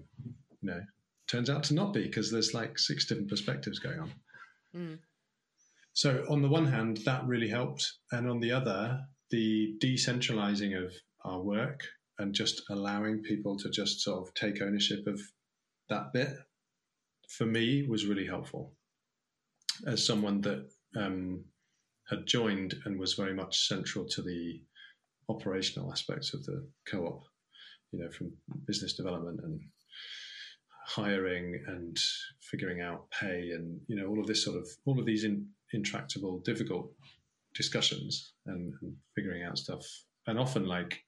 [0.61, 0.81] you know
[1.29, 4.11] turns out to not be because there's like six different perspectives going on
[4.75, 4.97] mm.
[5.93, 10.91] so on the one hand that really helped and on the other the decentralizing of
[11.23, 11.81] our work
[12.17, 15.19] and just allowing people to just sort of take ownership of
[15.89, 16.33] that bit
[17.29, 18.73] for me was really helpful
[19.85, 21.43] as someone that um,
[22.09, 24.61] had joined and was very much central to the
[25.29, 27.23] operational aspects of the co-op
[27.91, 28.31] you know from
[28.65, 29.59] business development and
[30.89, 31.97] hiring and
[32.41, 35.45] figuring out pay and you know all of this sort of all of these in,
[35.73, 36.91] intractable difficult
[37.53, 39.85] discussions and, and figuring out stuff
[40.27, 41.03] and often like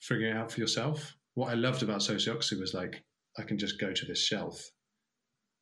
[0.00, 1.16] figuring it out for yourself.
[1.34, 3.02] What I loved about Sociocracy was like
[3.38, 4.70] I can just go to this shelf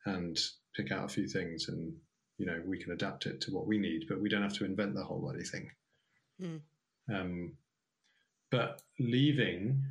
[0.05, 0.39] and
[0.77, 1.93] pick out a few things, and
[2.39, 4.65] you know we can adapt it to what we need, but we don't have to
[4.65, 5.71] invent the whole bloody thing.
[6.41, 6.61] Mm.
[7.13, 7.53] Um,
[8.51, 9.83] but leaving,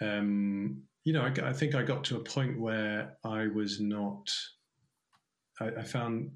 [0.00, 4.30] um, you know, I, I, think I got to a point where I was not.
[5.60, 6.30] I, I found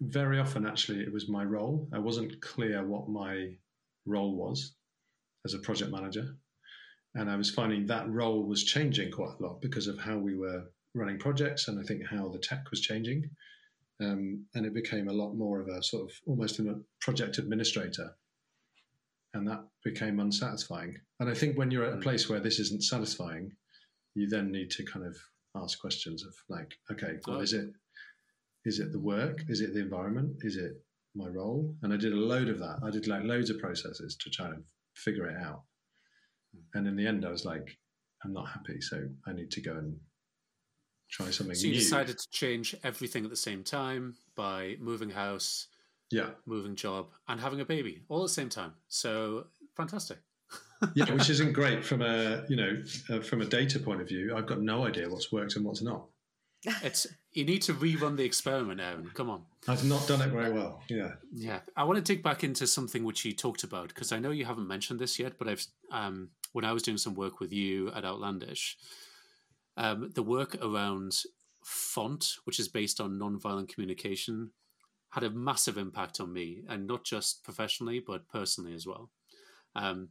[0.00, 1.88] very often actually it was my role.
[1.92, 3.50] I wasn't clear what my
[4.06, 4.74] role was
[5.44, 6.36] as a project manager.
[7.14, 10.36] And I was finding that role was changing quite a lot because of how we
[10.36, 13.30] were running projects and I think how the tech was changing.
[14.00, 18.16] Um, and it became a lot more of a sort of almost a project administrator.
[19.32, 20.96] And that became unsatisfying.
[21.20, 22.02] And I think when you're at a mm.
[22.02, 23.52] place where this isn't satisfying,
[24.14, 25.16] you then need to kind of
[25.56, 27.68] ask questions of like, okay, well, is it
[28.64, 29.42] is it the work?
[29.48, 30.36] Is it the environment?
[30.42, 30.82] Is it
[31.14, 31.74] my role?
[31.82, 32.78] And I did a load of that.
[32.82, 35.62] I did like loads of processes to try and figure it out.
[36.52, 36.78] Hmm.
[36.78, 37.76] And in the end, I was like,
[38.24, 39.96] I'm not happy, so I need to go and
[41.10, 41.54] try something.
[41.54, 41.78] So you new.
[41.78, 45.68] decided to change everything at the same time by moving house,
[46.10, 48.72] yeah, moving job, and having a baby all at the same time.
[48.88, 50.18] So fantastic.
[50.94, 54.34] Yeah, which isn't great from a you know uh, from a data point of view.
[54.36, 56.06] I've got no idea what's worked and what's not.
[56.82, 59.10] It's you need to rerun the experiment, Aaron.
[59.12, 59.42] Come on.
[59.68, 60.82] I've not done it very well.
[60.88, 61.12] Yeah.
[61.32, 61.60] Yeah.
[61.76, 64.44] I want to dig back into something which you talked about because I know you
[64.44, 67.90] haven't mentioned this yet, but I've um, when I was doing some work with you
[67.92, 68.78] at Outlandish,
[69.76, 71.22] um, the work around
[71.64, 74.50] font, which is based on nonviolent communication,
[75.10, 79.10] had a massive impact on me, and not just professionally but personally as well.
[79.74, 80.10] Um,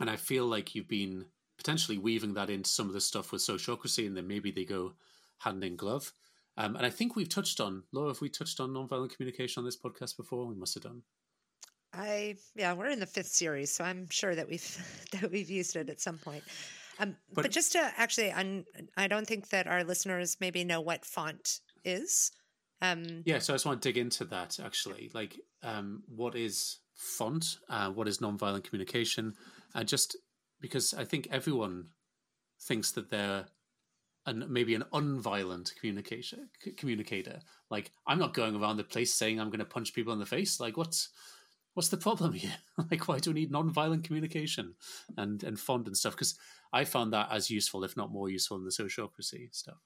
[0.00, 3.42] and I feel like you've been potentially weaving that into some of the stuff with
[3.42, 4.92] sociocracy, and then maybe they go
[5.38, 6.12] hand in glove.
[6.56, 8.08] Um, and I think we've touched on Laura.
[8.08, 10.46] Have we touched on nonviolent communication on this podcast before?
[10.46, 11.02] We must have done.
[11.92, 15.76] I yeah, we're in the fifth series, so I'm sure that we've that we've used
[15.76, 16.44] it at some point.
[17.00, 18.64] Um, but, but, just to actually, I'm,
[18.96, 22.32] I don't think that our listeners maybe know what font is.
[22.82, 25.10] Um, yeah, so I just want to dig into that actually.
[25.14, 27.58] Like, um, what is font?
[27.68, 29.34] Uh, what is nonviolent communication?
[29.74, 30.16] Uh, just
[30.60, 31.88] because I think everyone
[32.60, 33.46] thinks that they're
[34.26, 37.40] an maybe an unviolent communication communicator.
[37.70, 40.26] Like I'm not going around the place saying I'm going to punch people in the
[40.26, 40.60] face.
[40.60, 41.10] Like what's
[41.74, 42.56] what's the problem here?
[42.90, 44.74] like why do we need non-violent communication
[45.16, 46.14] and and font and stuff?
[46.14, 46.38] Because
[46.72, 49.78] I found that as useful, if not more useful, in the sociocracy stuff.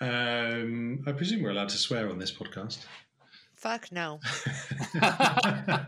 [0.00, 2.86] Um, I presume we're allowed to swear on this podcast.
[3.60, 4.20] Fuck no.
[5.02, 5.84] uh,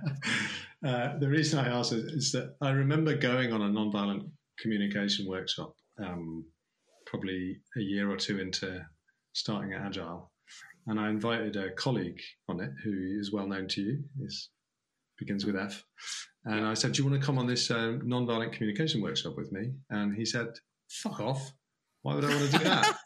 [0.82, 4.24] the reason I ask is, is, that I remember going on a non-violent
[4.58, 6.44] communication workshop um,
[7.06, 8.84] probably a year or two into
[9.32, 10.30] starting at Agile.
[10.86, 14.50] And I invited a colleague on it who is well known to you, is
[15.18, 15.82] begins with F.
[16.44, 19.50] And I said, Do you want to come on this um, non-violent communication workshop with
[19.50, 19.72] me?
[19.88, 20.48] And he said,
[20.90, 21.52] Fuck off.
[22.02, 22.98] Why would I want to do that?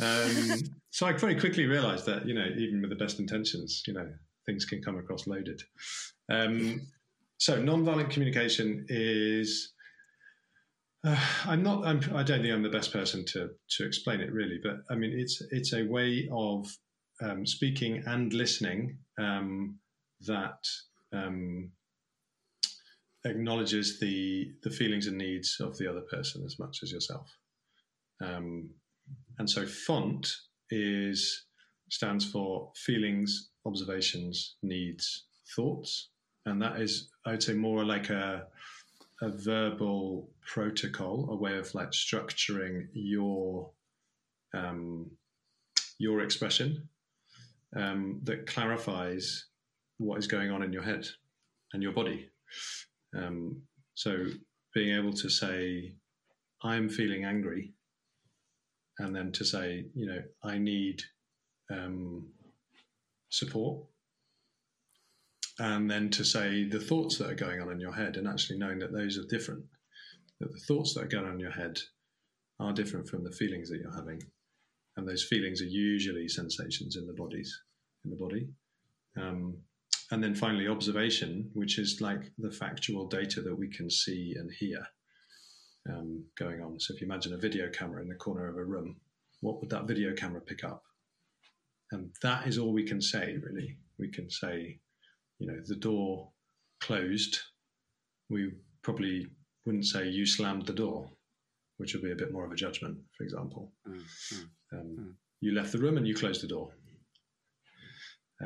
[0.00, 0.58] Um,
[0.90, 4.08] so I very quickly realized that, you know, even with the best intentions, you know,
[4.46, 5.62] things can come across loaded.
[6.30, 6.80] Um,
[7.38, 9.72] so non-violent communication is
[11.06, 11.86] uh, I'm not.
[11.86, 14.78] I'm, I do not think I'm the best person to to explain it really, but
[14.90, 16.66] I mean, it's it's a way of
[17.22, 19.78] um, speaking and listening um,
[20.22, 20.58] that
[21.12, 21.70] um,
[23.24, 27.30] acknowledges the the feelings and needs of the other person as much as yourself.
[28.20, 28.70] Um,
[29.38, 30.30] and so, font
[30.70, 31.44] is
[31.90, 36.10] stands for feelings, observations, needs, thoughts.
[36.46, 38.46] And that is, I would say, more like a,
[39.22, 43.70] a verbal protocol, a way of like structuring your
[44.54, 45.10] um,
[45.98, 46.88] your expression
[47.76, 49.46] um, that clarifies
[49.98, 51.06] what is going on in your head
[51.72, 52.30] and your body.
[53.16, 53.62] Um,
[53.94, 54.26] so
[54.74, 55.94] being able to say,
[56.62, 57.74] I'm feeling angry,
[58.98, 61.02] and then to say, you know, I need
[61.70, 62.26] um,
[63.30, 63.84] support,
[65.58, 68.58] and then to say the thoughts that are going on in your head, and actually
[68.58, 69.64] knowing that those are different,
[70.40, 71.78] that the thoughts that are going on in your head
[72.60, 74.20] are different from the feelings that you're having,
[74.96, 77.60] and those feelings are usually sensations in the bodies,
[78.04, 78.48] in the body.
[79.16, 79.58] Um,
[80.10, 84.50] and then finally, observation, which is like the factual data that we can see and
[84.58, 84.86] hear
[85.88, 86.78] um, going on.
[86.78, 88.96] So if you imagine a video camera in the corner of a room,
[89.40, 90.82] what would that video camera pick up?
[91.90, 93.76] And that is all we can say, really.
[93.98, 94.78] We can say,
[95.38, 96.30] you know, the door
[96.80, 97.38] closed.
[98.28, 99.26] We probably
[99.64, 101.10] wouldn't say you slammed the door,
[101.78, 103.72] which would be a bit more of a judgment, for example.
[103.88, 104.78] Mm-hmm.
[104.78, 105.12] Um, mm.
[105.40, 106.70] You left the room and you closed the door.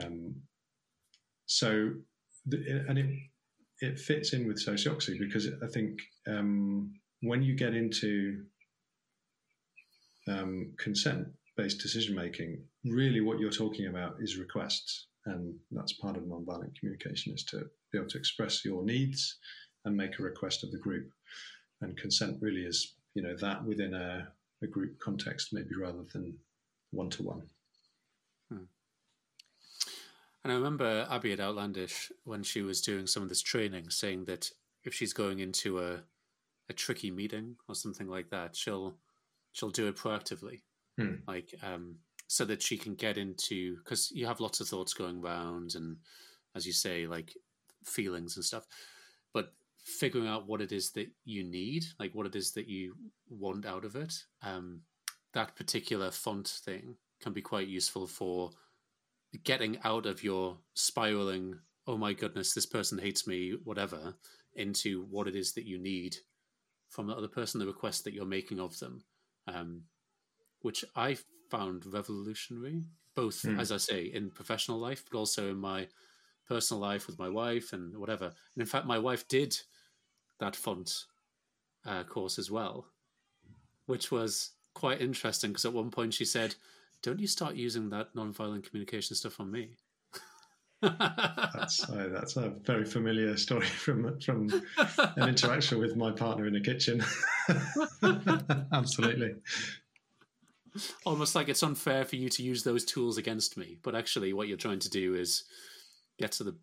[0.00, 0.34] Um,
[1.46, 1.90] so,
[2.46, 3.06] the, and it
[3.80, 8.44] it fits in with sociocracy because I think um, when you get into
[10.28, 15.06] um, consent based decision making, really what you're talking about is requests.
[15.26, 17.58] And that's part of nonviolent communication is to
[17.92, 19.38] be able to express your needs
[19.84, 21.10] and make a request of the group.
[21.80, 24.28] And consent really is, you know, that within a,
[24.62, 26.34] a group context, maybe rather than
[26.90, 27.42] one to one.
[30.44, 34.24] And I remember Abby at Outlandish when she was doing some of this training saying
[34.24, 34.50] that
[34.84, 36.00] if she's going into a
[36.72, 38.96] a tricky meeting or something like that, she'll
[39.52, 40.62] she'll do it proactively,
[40.98, 41.16] hmm.
[41.28, 45.22] like um, so that she can get into because you have lots of thoughts going
[45.22, 45.98] around and
[46.54, 47.34] as you say, like
[47.84, 48.66] feelings and stuff,
[49.32, 49.52] but
[49.84, 52.94] figuring out what it is that you need, like what it is that you
[53.28, 54.14] want out of it.
[54.42, 54.80] Um,
[55.34, 58.50] that particular font thing can be quite useful for
[59.44, 64.14] getting out of your spiraling, oh my goodness, this person hates me, whatever,
[64.54, 66.16] into what it is that you need
[66.92, 69.02] from the other person, the request that you're making of them,
[69.48, 69.82] um,
[70.60, 71.16] which I
[71.50, 72.84] found revolutionary,
[73.16, 73.58] both, mm.
[73.58, 75.88] as I say, in professional life, but also in my
[76.46, 78.26] personal life with my wife and whatever.
[78.26, 79.56] And in fact, my wife did
[80.38, 81.04] that font
[81.86, 82.86] uh, course as well,
[83.86, 86.54] which was quite interesting because at one point she said,
[87.02, 89.76] don't you start using that non-violent communication stuff on me.
[90.82, 94.48] That's uh, that's a very familiar story from from
[95.16, 97.02] an interaction with my partner in the kitchen.
[98.72, 99.34] Absolutely.
[101.04, 104.48] Almost like it's unfair for you to use those tools against me, but actually, what
[104.48, 105.44] you're trying to do is
[106.18, 106.56] get to the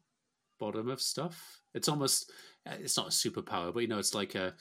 [0.60, 1.62] bottom of stuff.
[1.74, 2.32] It's almost
[2.66, 4.54] it's not a superpower, but you know, it's like a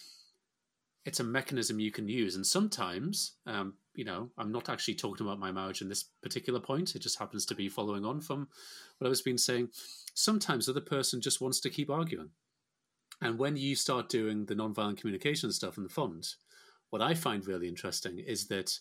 [1.04, 5.26] it's a mechanism you can use, and sometimes um, you know, I'm not actually talking
[5.26, 6.94] about my marriage in this particular point.
[6.94, 8.46] It just happens to be following on from
[8.96, 9.70] what I was been saying.
[10.14, 12.30] Sometimes the other person just wants to keep arguing.
[13.20, 16.36] And when you start doing the nonviolent communication stuff in the font,
[16.90, 18.78] what I find really interesting is that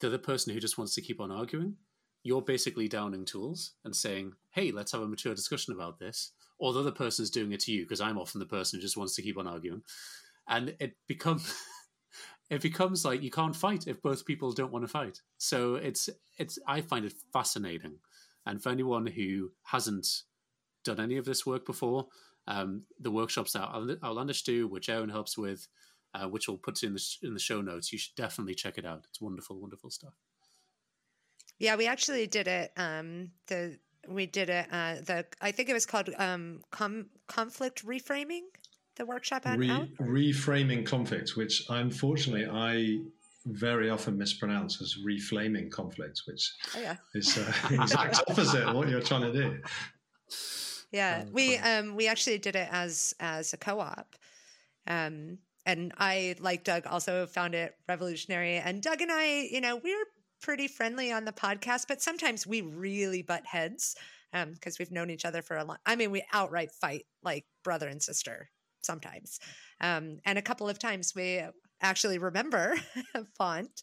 [0.00, 1.76] the other person who just wants to keep on arguing,
[2.22, 6.32] you're basically downing tools and saying, hey, let's have a mature discussion about this.
[6.58, 8.82] Or the other person is doing it to you because I'm often the person who
[8.82, 9.82] just wants to keep on arguing.
[10.48, 11.54] And it becomes.
[12.50, 15.20] it becomes like you can't fight if both people don't want to fight.
[15.38, 17.98] So it's it's I find it fascinating,
[18.44, 20.06] and for anyone who hasn't
[20.84, 22.06] done any of this work before,
[22.46, 23.68] um, the workshops that
[24.04, 25.66] Outlandish do, which Aaron helps with,
[26.14, 28.86] uh, which we'll put in the in the show notes, you should definitely check it
[28.86, 29.04] out.
[29.08, 30.14] It's wonderful, wonderful stuff.
[31.58, 32.72] Yeah, we actually did it.
[32.76, 33.78] Um, the
[34.08, 34.66] we did it.
[34.70, 38.42] Uh, the I think it was called um, com- conflict reframing
[38.96, 39.58] the workshop out?
[39.58, 42.98] Re- reframing conflict, which unfortunately I
[43.46, 46.96] very often mispronounce as reflaming conflict, which oh, yeah.
[47.14, 49.58] is uh, exact opposite of what you're trying to do.
[50.92, 54.14] Yeah, um, we um, we actually did it as as a co-op,
[54.86, 58.56] um, and I like Doug also found it revolutionary.
[58.56, 60.04] And Doug and I, you know, we're
[60.42, 63.96] pretty friendly on the podcast, but sometimes we really butt heads
[64.32, 65.78] because um, we've known each other for a long.
[65.86, 68.50] I mean, we outright fight like brother and sister
[68.82, 69.38] sometimes.
[69.80, 71.42] Um, and a couple of times we
[71.82, 72.76] actually remember
[73.38, 73.82] font.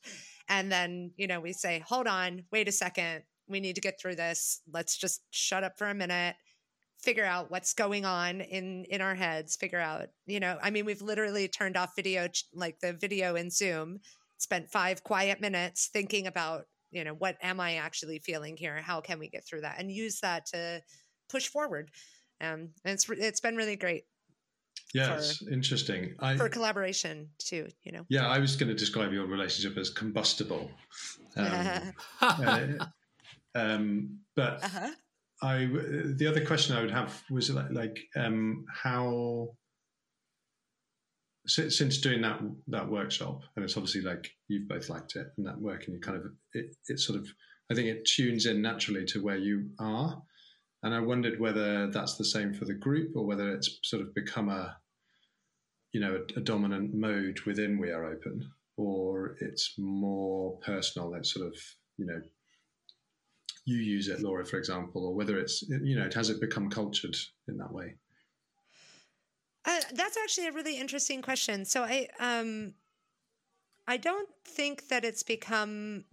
[0.49, 3.23] And then, you know, we say, hold on, wait a second.
[3.47, 4.61] We need to get through this.
[4.71, 6.35] Let's just shut up for a minute,
[6.99, 10.85] figure out what's going on in in our heads, figure out, you know, I mean,
[10.85, 13.99] we've literally turned off video like the video in Zoom,
[14.37, 18.79] spent 5 quiet minutes thinking about you know, what am I actually feeling here?
[18.79, 19.79] How can we get through that?
[19.79, 20.81] And use that to
[21.29, 21.89] push forward.
[22.39, 24.03] Um, and it's it's been really great.
[24.93, 26.13] Yeah, it's interesting.
[26.19, 28.05] I, for collaboration too, you know.
[28.09, 30.69] Yeah, I was going to describe your relationship as combustible.
[31.35, 32.67] Um, uh,
[33.55, 34.89] um, but uh-huh.
[35.41, 39.55] I, the other question I would have was like, like um, how
[41.47, 45.47] since, since doing that that workshop, and it's obviously like you've both liked it and
[45.47, 47.27] that work, and you kind of it, it sort of
[47.71, 50.21] I think it tunes in naturally to where you are,
[50.83, 54.13] and I wondered whether that's the same for the group or whether it's sort of
[54.13, 54.77] become a
[55.93, 61.13] you know a, a dominant mode within We Are Open, or it's more personal.
[61.13, 61.55] It's sort of
[61.97, 62.21] you know
[63.65, 66.69] you use it, Laura, for example, or whether it's you know it has it become
[66.69, 67.15] cultured
[67.47, 67.95] in that way?
[69.65, 71.63] Uh, that's actually a really interesting question.
[71.63, 72.73] So I um,
[73.87, 76.05] I don't think that it's become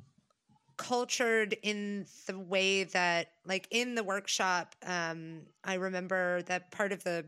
[0.76, 7.04] cultured in the way that like in the workshop um, i remember that part of
[7.04, 7.22] the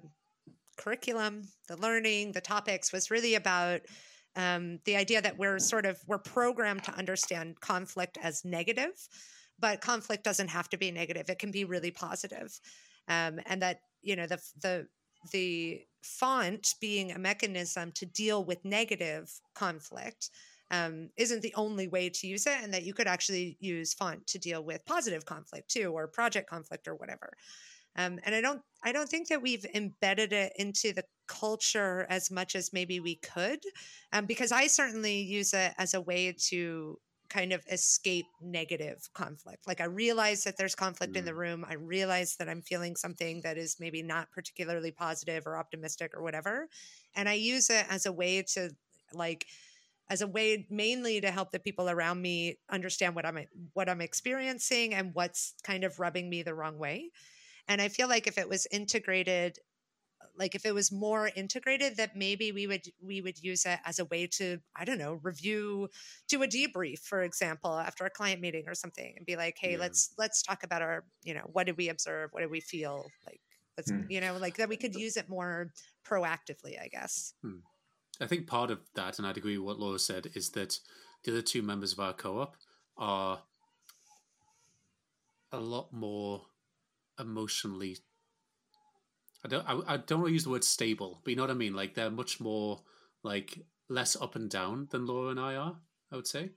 [0.77, 3.81] curriculum the learning the topics was really about
[4.35, 9.09] um, the idea that we're sort of we're programmed to understand conflict as negative
[9.59, 12.59] but conflict doesn't have to be negative it can be really positive
[13.09, 14.87] um, and that you know the the
[15.31, 20.31] the font being a mechanism to deal with negative conflict
[20.73, 24.27] um, isn't the only way to use it, and that you could actually use font
[24.29, 27.35] to deal with positive conflict too, or project conflict, or whatever.
[27.97, 32.31] Um, and I don't, I don't think that we've embedded it into the culture as
[32.31, 33.61] much as maybe we could,
[34.13, 36.99] um, because I certainly use it as a way to
[37.33, 39.67] kind of escape negative conflict.
[39.67, 41.19] Like I realize that there's conflict mm.
[41.19, 41.39] in the mm.
[41.39, 41.67] room.
[41.67, 46.23] I realize that I'm feeling something that is maybe not particularly positive or optimistic or
[46.23, 46.69] whatever.
[47.17, 48.71] And I use it as a way to
[49.15, 49.47] like
[50.11, 54.03] as a way mainly to help the people around me understand what I'm what I'm
[54.03, 57.13] experiencing and what's kind of rubbing me the wrong way.
[57.69, 59.59] And I feel like if it was integrated
[60.39, 63.99] like if it was more integrated that maybe we would we would use it as
[63.99, 65.89] a way to i don't know review
[66.29, 69.73] do a debrief for example after a client meeting or something and be like hey
[69.73, 69.79] yeah.
[69.79, 73.07] let's let's talk about our you know what did we observe what did we feel
[73.27, 73.41] like
[73.77, 74.03] let's hmm.
[74.09, 75.71] you know like that we could use it more
[76.07, 77.59] proactively i guess hmm.
[78.21, 80.79] i think part of that and i'd agree with what laura said is that
[81.25, 82.57] the other two members of our co-op
[82.97, 83.43] are
[85.53, 86.47] a lot more
[87.23, 87.97] emotionally
[89.45, 91.51] I don't I, I don't want to use the word stable, but you know what
[91.51, 91.75] I mean.
[91.75, 92.83] Like they're much more
[93.23, 93.59] like
[93.89, 95.77] less up and down than Laura and I are.
[96.13, 96.51] I would say,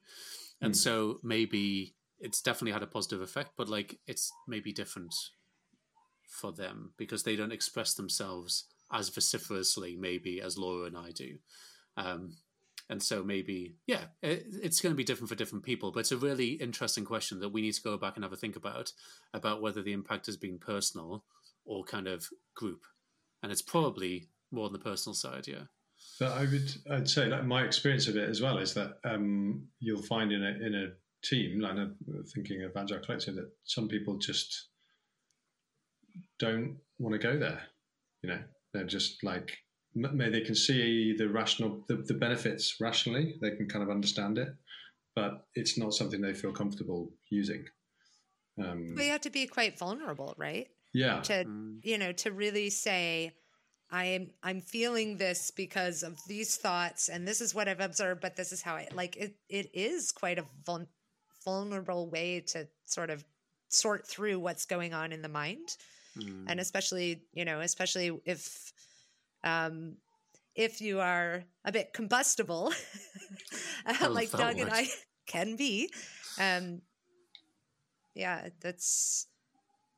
[0.62, 0.76] and mm.
[0.76, 5.14] so maybe it's definitely had a positive effect, but like it's maybe different
[6.28, 11.38] for them because they don't express themselves as vociferously maybe as Laura and I do.
[11.98, 12.36] Um,
[12.90, 15.92] and so maybe, yeah, it, it's going to be different for different people.
[15.92, 18.38] But it's a really interesting question that we need to go back and have a
[18.38, 18.92] think about
[19.34, 21.24] about whether the impact has been personal
[21.66, 22.84] or kind of group,
[23.42, 25.48] and it's probably more on the personal side.
[25.48, 25.64] Yeah.
[26.20, 29.68] But I would I'd say that my experience of it as well is that um,
[29.80, 30.88] you'll find in a in a
[31.26, 31.76] team, like
[32.34, 34.68] thinking of Agile Collective, that some people just
[36.40, 37.62] don't want to go there.
[38.22, 38.40] You know,
[38.74, 39.58] they're just like
[39.96, 43.36] they can see the rational the, the benefits rationally.
[43.42, 44.50] They can kind of understand it,
[45.16, 47.66] but it's not something they feel comfortable using.
[48.62, 50.68] Um, we have to be quite vulnerable, right?
[50.96, 51.78] yeah to mm.
[51.84, 53.34] you know to really say
[53.92, 58.36] i'm i'm feeling this because of these thoughts and this is what i've observed but
[58.36, 60.88] this is how i like it it is quite a vul-
[61.44, 63.24] vulnerable way to sort of
[63.68, 65.76] sort through what's going on in the mind
[66.18, 66.46] mm.
[66.48, 68.72] and especially you know especially if
[69.46, 69.96] um
[70.56, 72.74] if you are a bit combustible
[74.10, 74.88] like doug and i
[75.28, 75.90] can be
[76.40, 76.82] um
[78.14, 79.28] yeah that's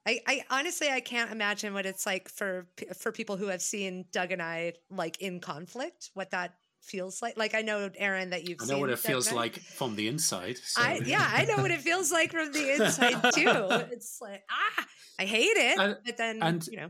[0.07, 2.65] I, I honestly I can't imagine what it's like for
[2.97, 6.11] for people who have seen Doug and I like in conflict.
[6.13, 7.37] What that feels like.
[7.37, 8.59] Like I know Aaron that you've.
[8.61, 10.57] I know what it feels like from the inside.
[10.63, 10.81] So.
[10.81, 13.85] I yeah, I know what it feels like from the inside too.
[13.91, 14.85] It's like ah,
[15.19, 16.89] I hate it, and, but then and you know,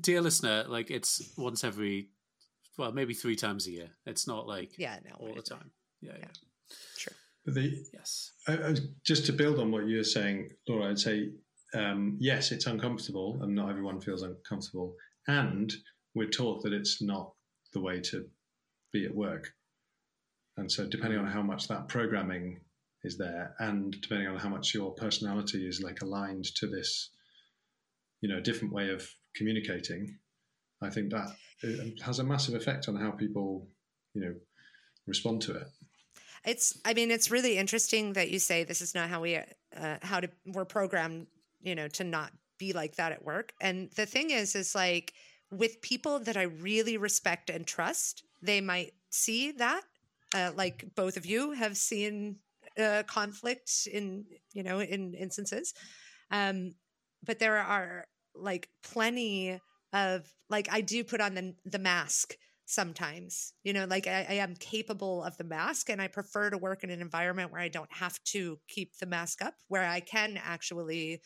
[0.00, 2.08] dear listener, like it's once every,
[2.76, 3.90] well, maybe three times a year.
[4.06, 5.70] It's not like yeah, no, all the time.
[6.00, 6.76] Yeah, yeah, yeah.
[6.96, 7.14] sure.
[7.44, 8.74] But the yes, I, I,
[9.04, 11.30] just to build on what you're saying, Laura, I'd say
[11.74, 14.94] um, yes, it's uncomfortable, and not everyone feels uncomfortable.
[15.26, 15.72] And
[16.14, 17.32] we're taught that it's not
[17.72, 18.26] the way to
[18.92, 19.50] be at work.
[20.56, 22.60] And so, depending on how much that programming
[23.04, 27.10] is there, and depending on how much your personality is like aligned to this,
[28.20, 29.08] you know, different way of
[29.38, 30.18] communicating,
[30.82, 31.28] I think that
[32.04, 33.68] has a massive effect on how people,
[34.14, 34.34] you know,
[35.06, 35.66] respond to it.
[36.44, 39.96] It's, I mean, it's really interesting that you say this is not how we, uh,
[40.02, 41.26] how to, we're programmed,
[41.60, 43.52] you know, to not be like that at work.
[43.60, 45.14] And the thing is, is like
[45.50, 49.82] with people that I really respect and trust, they might see that.
[50.34, 52.36] Uh, like both of you have seen
[52.78, 55.74] uh, conflict in, you know, in instances.
[56.30, 56.74] Um,
[57.24, 58.06] but there are
[58.38, 59.60] like plenty
[59.92, 62.36] of like I do put on the the mask
[62.68, 63.54] sometimes.
[63.64, 66.84] You know, like I, I, am capable of the mask and I prefer to work
[66.84, 70.38] in an environment where I don't have to keep the mask up, where I can
[70.44, 71.22] actually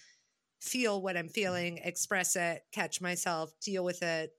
[0.60, 4.30] feel what I'm feeling, express it, catch myself, deal with it,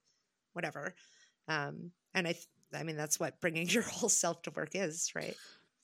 [0.53, 0.95] whatever.
[1.49, 2.35] Um, and I,
[2.73, 5.35] I mean, that's what bringing your whole self to work is, right?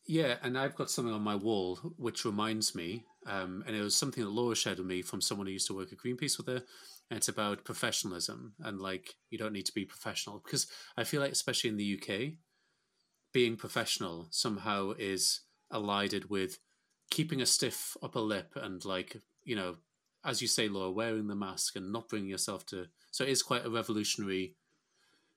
[0.06, 3.96] Yeah, and I've got something on my wall which reminds me, um, and it was
[3.96, 6.48] something that Laura shared with me from someone who used to work at Greenpeace with
[6.48, 6.64] her.
[7.10, 11.22] And it's about professionalism and like you don't need to be professional because I feel
[11.22, 12.34] like especially in the UK,
[13.34, 15.42] being professional somehow is
[15.72, 16.60] allied with
[17.10, 19.78] keeping a stiff upper lip and like you know,
[20.24, 22.86] as you say, Laura, wearing the mask and not bringing yourself to.
[23.12, 24.56] So it is quite a revolutionary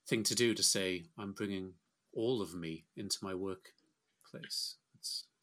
[0.06, 1.74] thing to do to say I'm bringing
[2.12, 4.76] all of me into my workplace.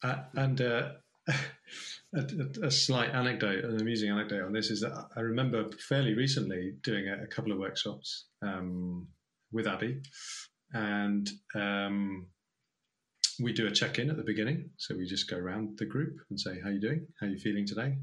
[0.02, 0.90] Uh, and uh,
[2.14, 6.74] a, a, slight anecdote, an amusing anecdote on this is that I remember fairly recently
[6.82, 9.08] doing a, a couple of workshops um,
[9.52, 10.00] with Abby,
[10.72, 12.26] and um,
[13.40, 14.70] we do a check-in at the beginning.
[14.76, 17.06] So we just go around the group and say, "How you doing?
[17.20, 17.98] How you feeling today?"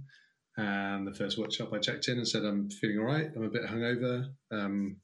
[0.57, 3.29] And the first workshop, I checked in and said, "I'm feeling all right.
[3.35, 4.25] I'm a bit hungover.
[4.51, 4.97] Um,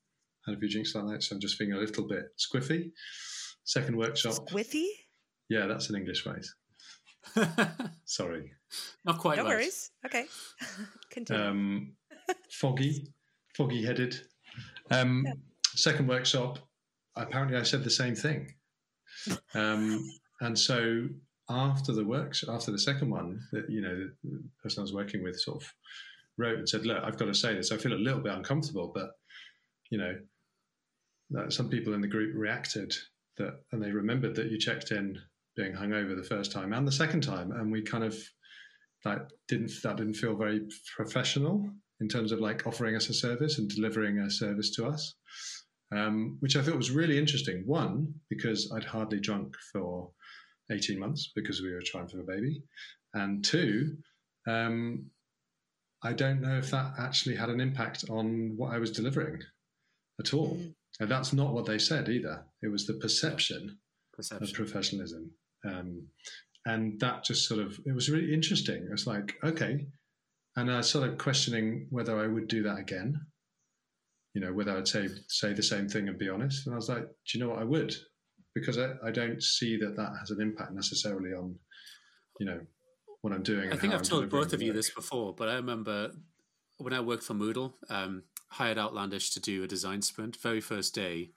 [0.45, 2.91] had a few drinks last night, so I'm just feeling a little bit squiffy."
[3.65, 4.87] Second workshop, squiffy.
[5.49, 6.53] Yeah, that's an English phrase.
[8.05, 8.51] Sorry.
[9.05, 9.37] Not quite.
[9.37, 9.49] No right.
[9.49, 9.91] worries.
[10.05, 10.25] Okay.
[11.09, 11.43] Continue.
[11.43, 11.93] Um,
[12.49, 13.07] foggy,
[13.55, 14.19] foggy headed.
[14.91, 15.33] Um, yeah.
[15.75, 16.59] Second workshop,
[17.15, 18.53] apparently I said the same thing.
[19.55, 20.11] Um,
[20.41, 21.07] and so
[21.49, 25.23] after the works, after the second one, that you know, the person I was working
[25.23, 25.73] with sort of
[26.37, 27.71] wrote and said, "Look, I've got to say this.
[27.71, 29.11] I feel a little bit uncomfortable, but
[29.89, 30.15] you know,
[31.31, 32.95] that some people in the group reacted
[33.37, 35.19] that, and they remembered that you checked in
[35.55, 38.15] being hungover the first time and the second time, and we kind of
[39.05, 40.61] that didn't that didn't feel very
[40.95, 45.15] professional in terms of like offering us a service and delivering a service to us,
[45.95, 47.63] um, which I thought was really interesting.
[47.65, 50.11] One because I'd hardly drunk for
[50.71, 52.63] eighteen months because we were trying for a baby,
[53.13, 53.97] and two.
[54.47, 55.05] Um,
[56.05, 59.39] I don't know if that actually had an impact on what I was delivering
[60.19, 60.57] at all.
[60.57, 60.73] Mm.
[60.99, 62.45] And that's not what they said either.
[62.61, 63.77] It was the perception,
[64.13, 64.43] perception.
[64.47, 65.31] of professionalism.
[65.65, 66.07] Um,
[66.65, 68.83] and that just sort of, it was really interesting.
[68.83, 69.85] It was like, okay.
[70.55, 73.19] And I of questioning whether I would do that again,
[74.33, 76.65] you know, whether I'd say, say the same thing and be honest.
[76.65, 77.59] And I was like, do you know what?
[77.59, 77.93] I would,
[78.55, 81.55] because I, I don't see that that has an impact necessarily on,
[82.39, 82.59] you know,
[83.21, 83.71] what I'm doing.
[83.71, 86.11] I think I've I'm told both of you this before, but I remember
[86.77, 90.37] when I worked for Moodle, um, hired Outlandish to do a design sprint.
[90.41, 91.31] Very first day,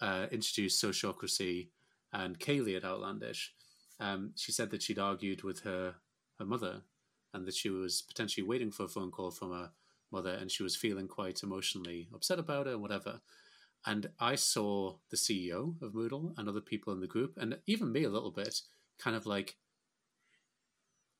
[0.00, 1.68] uh, introduced sociocracy,
[2.12, 3.52] and Kaylee at Outlandish,
[3.98, 5.96] um, she said that she'd argued with her
[6.38, 6.82] her mother,
[7.34, 9.70] and that she was potentially waiting for a phone call from her
[10.10, 13.20] mother, and she was feeling quite emotionally upset about it, whatever.
[13.86, 17.92] And I saw the CEO of Moodle and other people in the group, and even
[17.92, 18.60] me a little bit,
[18.98, 19.56] kind of like,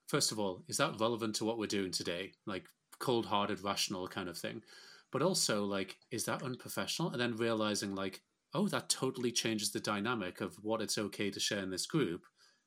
[0.09, 2.33] first of all, is that relevant to what we're doing today?
[2.47, 2.67] Like
[2.99, 4.63] cold hearted, rational kind of thing.
[5.11, 7.11] But also, like, is that unprofessional?
[7.11, 8.21] And then realizing, like,
[8.55, 12.23] oh, that totally changes the dynamic of what it's okay to share in this group.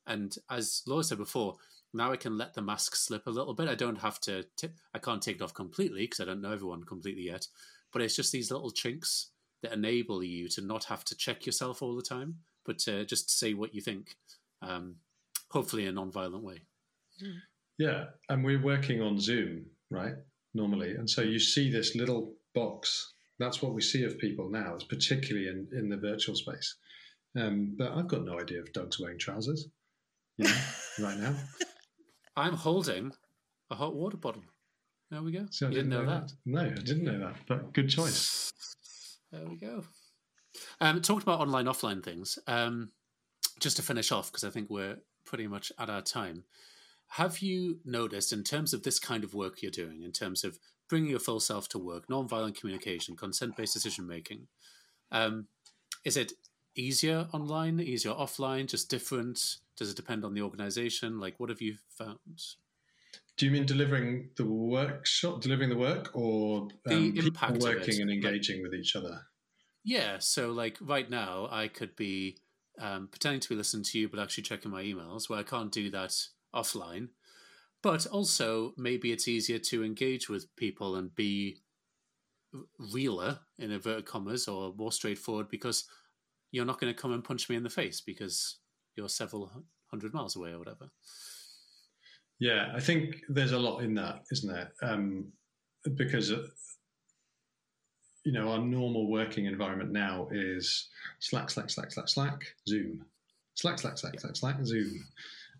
[0.06, 1.56] And as Laura said before,
[1.92, 3.68] now I can let the mask slip a little bit.
[3.68, 6.52] I don't have to, t- I can't take it off completely because I don't know
[6.52, 7.46] everyone completely yet.
[7.92, 9.30] But it's just these little chinks
[9.62, 13.30] that enable you to not have to check yourself all the time, but to just
[13.30, 14.16] say what you think,
[14.62, 14.96] um,
[15.50, 16.62] hopefully in a non-violent way.
[17.78, 20.14] Yeah, and we're working on Zoom, right?
[20.52, 24.76] Normally, and so you see this little box that's what we see of people now,
[24.88, 26.76] particularly in, in the virtual space.
[27.36, 29.66] Um, but I've got no idea if Doug's wearing trousers
[30.36, 30.56] you know,
[31.00, 31.34] right now.
[32.36, 33.12] I'm holding
[33.70, 34.44] a hot water bottle.
[35.10, 35.46] There we go.
[35.50, 36.28] So I didn't, didn't know, know that.
[36.28, 36.34] that.
[36.46, 38.52] No, I didn't know that, but good choice.
[39.32, 39.82] There we go.
[40.80, 42.38] Um, talked about online, offline things.
[42.46, 42.92] Um,
[43.58, 46.44] just to finish off, because I think we're pretty much at our time.
[47.08, 50.60] Have you noticed, in terms of this kind of work you're doing, in terms of
[50.88, 54.46] bringing your full self to work, non-violent communication, consent-based decision making.
[55.10, 55.48] Um,
[56.04, 56.32] is it
[56.76, 59.56] easier online, easier offline, just different?
[59.76, 61.18] Does it depend on the organization?
[61.18, 62.18] Like, what have you found?
[63.36, 68.10] Do you mean delivering the workshop, delivering the work, or um, the impact working and
[68.10, 69.22] engaging like, with each other?
[69.84, 70.18] Yeah.
[70.20, 72.38] So, like right now, I could be
[72.78, 75.72] um, pretending to be listening to you, but actually checking my emails, where I can't
[75.72, 76.14] do that
[76.54, 77.08] offline.
[77.84, 81.58] But also, maybe it's easier to engage with people and be
[82.78, 85.84] realer, in inverted commas, or more straightforward because
[86.50, 88.56] you're not going to come and punch me in the face because
[88.96, 89.50] you're several
[89.88, 90.88] hundred miles away or whatever.
[92.38, 94.72] Yeah, I think there's a lot in that, isn't there?
[94.80, 95.26] Um,
[95.94, 96.46] because uh,
[98.24, 100.88] you know our normal working environment now is
[101.20, 103.04] Slack, Slack, Slack, Slack, Slack, Zoom,
[103.56, 105.06] Slack, Slack, Slack, Slack, Slack, Zoom,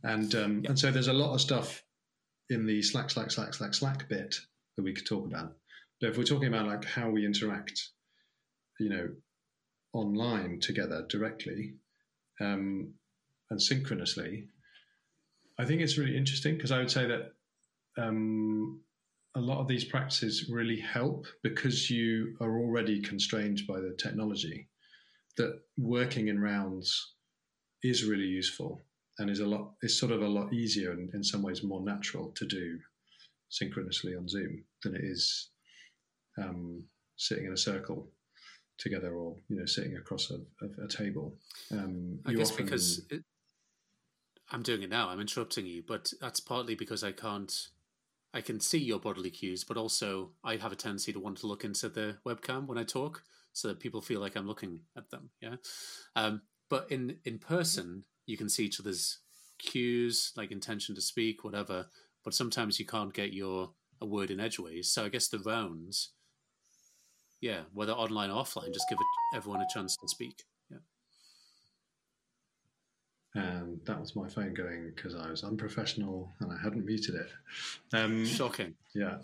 [0.05, 1.84] and um, and so there's a lot of stuff
[2.51, 4.37] in the Slack, Slack, Slack, Slack, Slack bit
[4.77, 5.55] that we could talk about.
[6.01, 7.91] But if we're talking about like how we interact,
[8.79, 9.09] you know,
[9.93, 11.75] online together directly
[12.41, 12.93] um,
[13.51, 14.49] and synchronously,
[15.59, 17.33] I think it's really interesting because I would say that
[17.97, 18.81] um,
[19.37, 24.69] a lot of these practices really help because you are already constrained by the technology.
[25.37, 27.15] That working in rounds
[27.83, 28.85] is really useful
[29.19, 31.83] and is a lot is sort of a lot easier and in some ways more
[31.85, 32.79] natural to do
[33.49, 35.51] synchronously on Zoom than it is
[36.39, 36.83] um,
[37.17, 38.11] sitting in a circle
[38.79, 40.35] together or you know sitting across a,
[40.65, 41.37] a, a table.
[41.71, 42.65] Um, I guess often...
[42.65, 43.23] because it,
[44.51, 45.09] I'm doing it now.
[45.09, 47.53] I'm interrupting you, but that's partly because I can't.
[48.33, 51.47] I can see your bodily cues, but also I have a tendency to want to
[51.47, 55.11] look into the webcam when I talk, so that people feel like I'm looking at
[55.11, 55.31] them.
[55.41, 55.57] Yeah,
[56.17, 59.19] um, but in in person, you can see each other's
[59.59, 61.87] cues, like intention to speak, whatever.
[62.25, 63.71] But sometimes you can't get your
[64.01, 64.91] a word in edgeways.
[64.91, 66.11] So I guess the rounds,
[67.41, 70.43] yeah, whether online or offline, just give it, everyone a chance to speak.
[70.71, 70.79] Yeah.
[73.35, 77.31] And that was my phone going because I was unprofessional and I hadn't muted it.
[77.93, 78.75] Um, Shocking.
[78.95, 79.19] Yeah,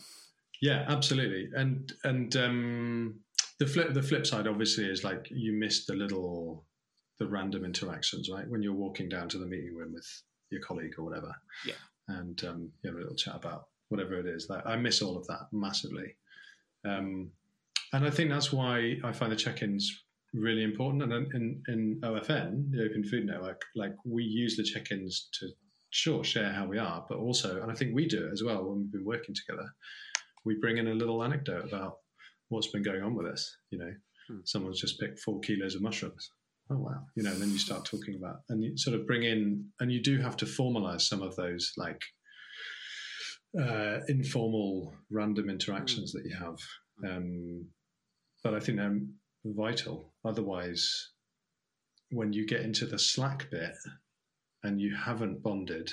[0.60, 1.48] yeah, absolutely.
[1.54, 3.20] And and um,
[3.58, 6.64] the flip the flip side obviously is like you missed the little
[7.20, 8.48] the random interactions, right?
[8.48, 11.32] When you're walking down to the meeting room with your colleague or whatever.
[11.66, 11.74] Yeah.
[12.08, 14.48] And um, you have a little chat about whatever it is.
[14.48, 16.16] Like, I miss all of that massively.
[16.84, 17.30] Um,
[17.92, 20.02] and I think that's why I find the check-ins
[20.32, 21.02] really important.
[21.02, 25.48] And in, in OFN, the Open Food Network, like we use the check-ins to
[25.90, 28.64] sure share how we are, but also, and I think we do it as well
[28.64, 29.68] when we've been working together.
[30.46, 31.98] We bring in a little anecdote about
[32.48, 33.54] what's been going on with us.
[33.70, 33.92] You know,
[34.28, 34.38] hmm.
[34.44, 36.30] someone's just picked four kilos of mushrooms
[36.70, 37.06] oh wow.
[37.16, 39.92] You know and then you start talking about and you sort of bring in and
[39.92, 42.02] you do have to formalize some of those like
[43.60, 46.22] uh, informal random interactions mm.
[46.22, 46.58] that you have.
[47.04, 47.66] Um,
[48.42, 49.00] but i think they're
[49.44, 50.12] vital.
[50.24, 51.10] Otherwise
[52.10, 53.74] when you get into the slack bit
[54.64, 55.90] and you haven't bonded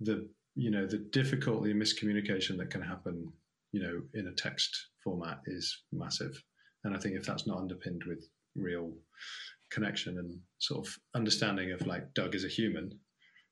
[0.00, 3.32] the you know the difficulty and miscommunication that can happen
[3.72, 6.42] you know in a text format is massive.
[6.84, 8.92] And i think if that's not underpinned with real
[9.70, 12.98] connection and sort of understanding of like Doug is a human.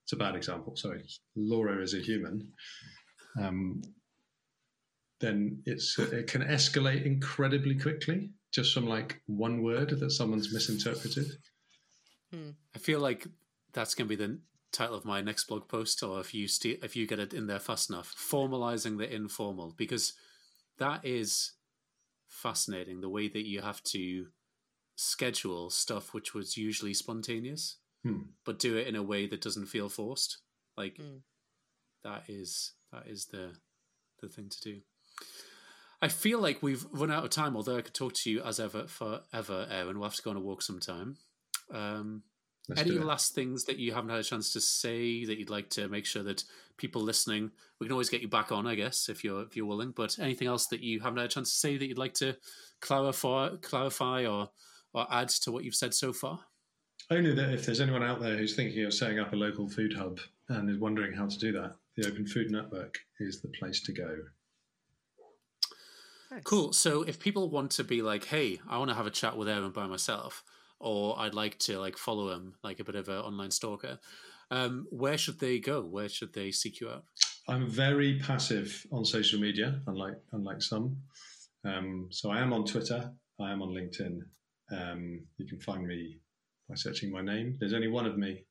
[0.04, 0.76] It's a bad example.
[0.76, 1.04] Sorry,
[1.36, 2.52] Laura is a human.
[3.40, 3.82] Um,
[5.20, 11.26] then it's it can escalate incredibly quickly just from like one word that someone's misinterpreted.
[12.32, 12.50] Hmm.
[12.74, 13.26] I feel like
[13.72, 14.40] that's going to be the
[14.72, 17.46] title of my next blog post, or if you st- if you get it in
[17.46, 20.14] there fast enough, formalizing the informal, because
[20.78, 21.52] that is
[22.28, 23.00] fascinating.
[23.00, 24.26] The way that you have to
[25.00, 28.22] schedule stuff which was usually spontaneous, hmm.
[28.44, 30.38] but do it in a way that doesn't feel forced.
[30.76, 31.18] Like hmm.
[32.04, 33.52] that is that is the
[34.20, 34.80] the thing to do.
[36.02, 38.60] I feel like we've run out of time, although I could talk to you as
[38.60, 39.98] ever forever, Aaron.
[39.98, 41.16] We'll have to go on a walk sometime.
[41.72, 42.22] Um,
[42.76, 45.88] any last things that you haven't had a chance to say that you'd like to
[45.88, 46.44] make sure that
[46.76, 49.66] people listening, we can always get you back on, I guess, if you're if you're
[49.66, 49.92] willing.
[49.94, 52.36] But anything else that you haven't had a chance to say that you'd like to
[52.80, 54.50] clarify, clarify, or
[54.92, 56.40] or add to what you've said so far?
[57.10, 59.94] Only that if there's anyone out there who's thinking of setting up a local food
[59.96, 63.80] hub and is wondering how to do that, the Open Food Network is the place
[63.82, 64.16] to go.
[66.30, 66.42] Nice.
[66.44, 66.72] Cool.
[66.72, 69.48] So if people want to be like, hey, I want to have a chat with
[69.48, 70.44] Aaron by myself,
[70.78, 73.98] or I'd like to like follow him like a bit of an online stalker,
[74.50, 75.82] um, where should they go?
[75.82, 77.04] Where should they seek you out?
[77.48, 80.96] I'm very passive on social media, unlike unlike some.
[81.64, 84.20] Um, so I am on Twitter, I am on LinkedIn,
[84.70, 86.18] um, you can find me
[86.68, 87.56] by searching my name.
[87.58, 88.44] There's only one of me.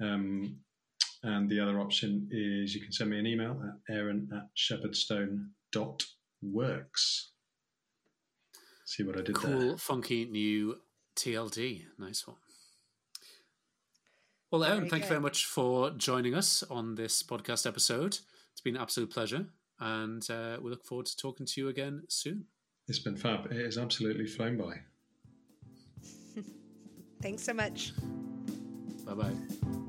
[0.00, 0.56] Um,
[1.22, 7.30] and the other option is you can send me an email at aaron at shepherdstone.works.
[8.84, 9.60] See what I did cool, there.
[9.60, 10.76] Cool, funky new
[11.16, 11.84] TLD.
[11.98, 12.36] Nice one.
[14.50, 15.06] Well, Aaron, very thank good.
[15.06, 18.18] you very much for joining us on this podcast episode.
[18.52, 19.46] It's been an absolute pleasure.
[19.80, 22.44] And uh, we look forward to talking to you again soon.
[22.86, 23.50] It's been fab.
[23.50, 24.76] It has absolutely flown by.
[27.20, 27.92] Thanks so much.
[29.04, 29.86] Bye bye.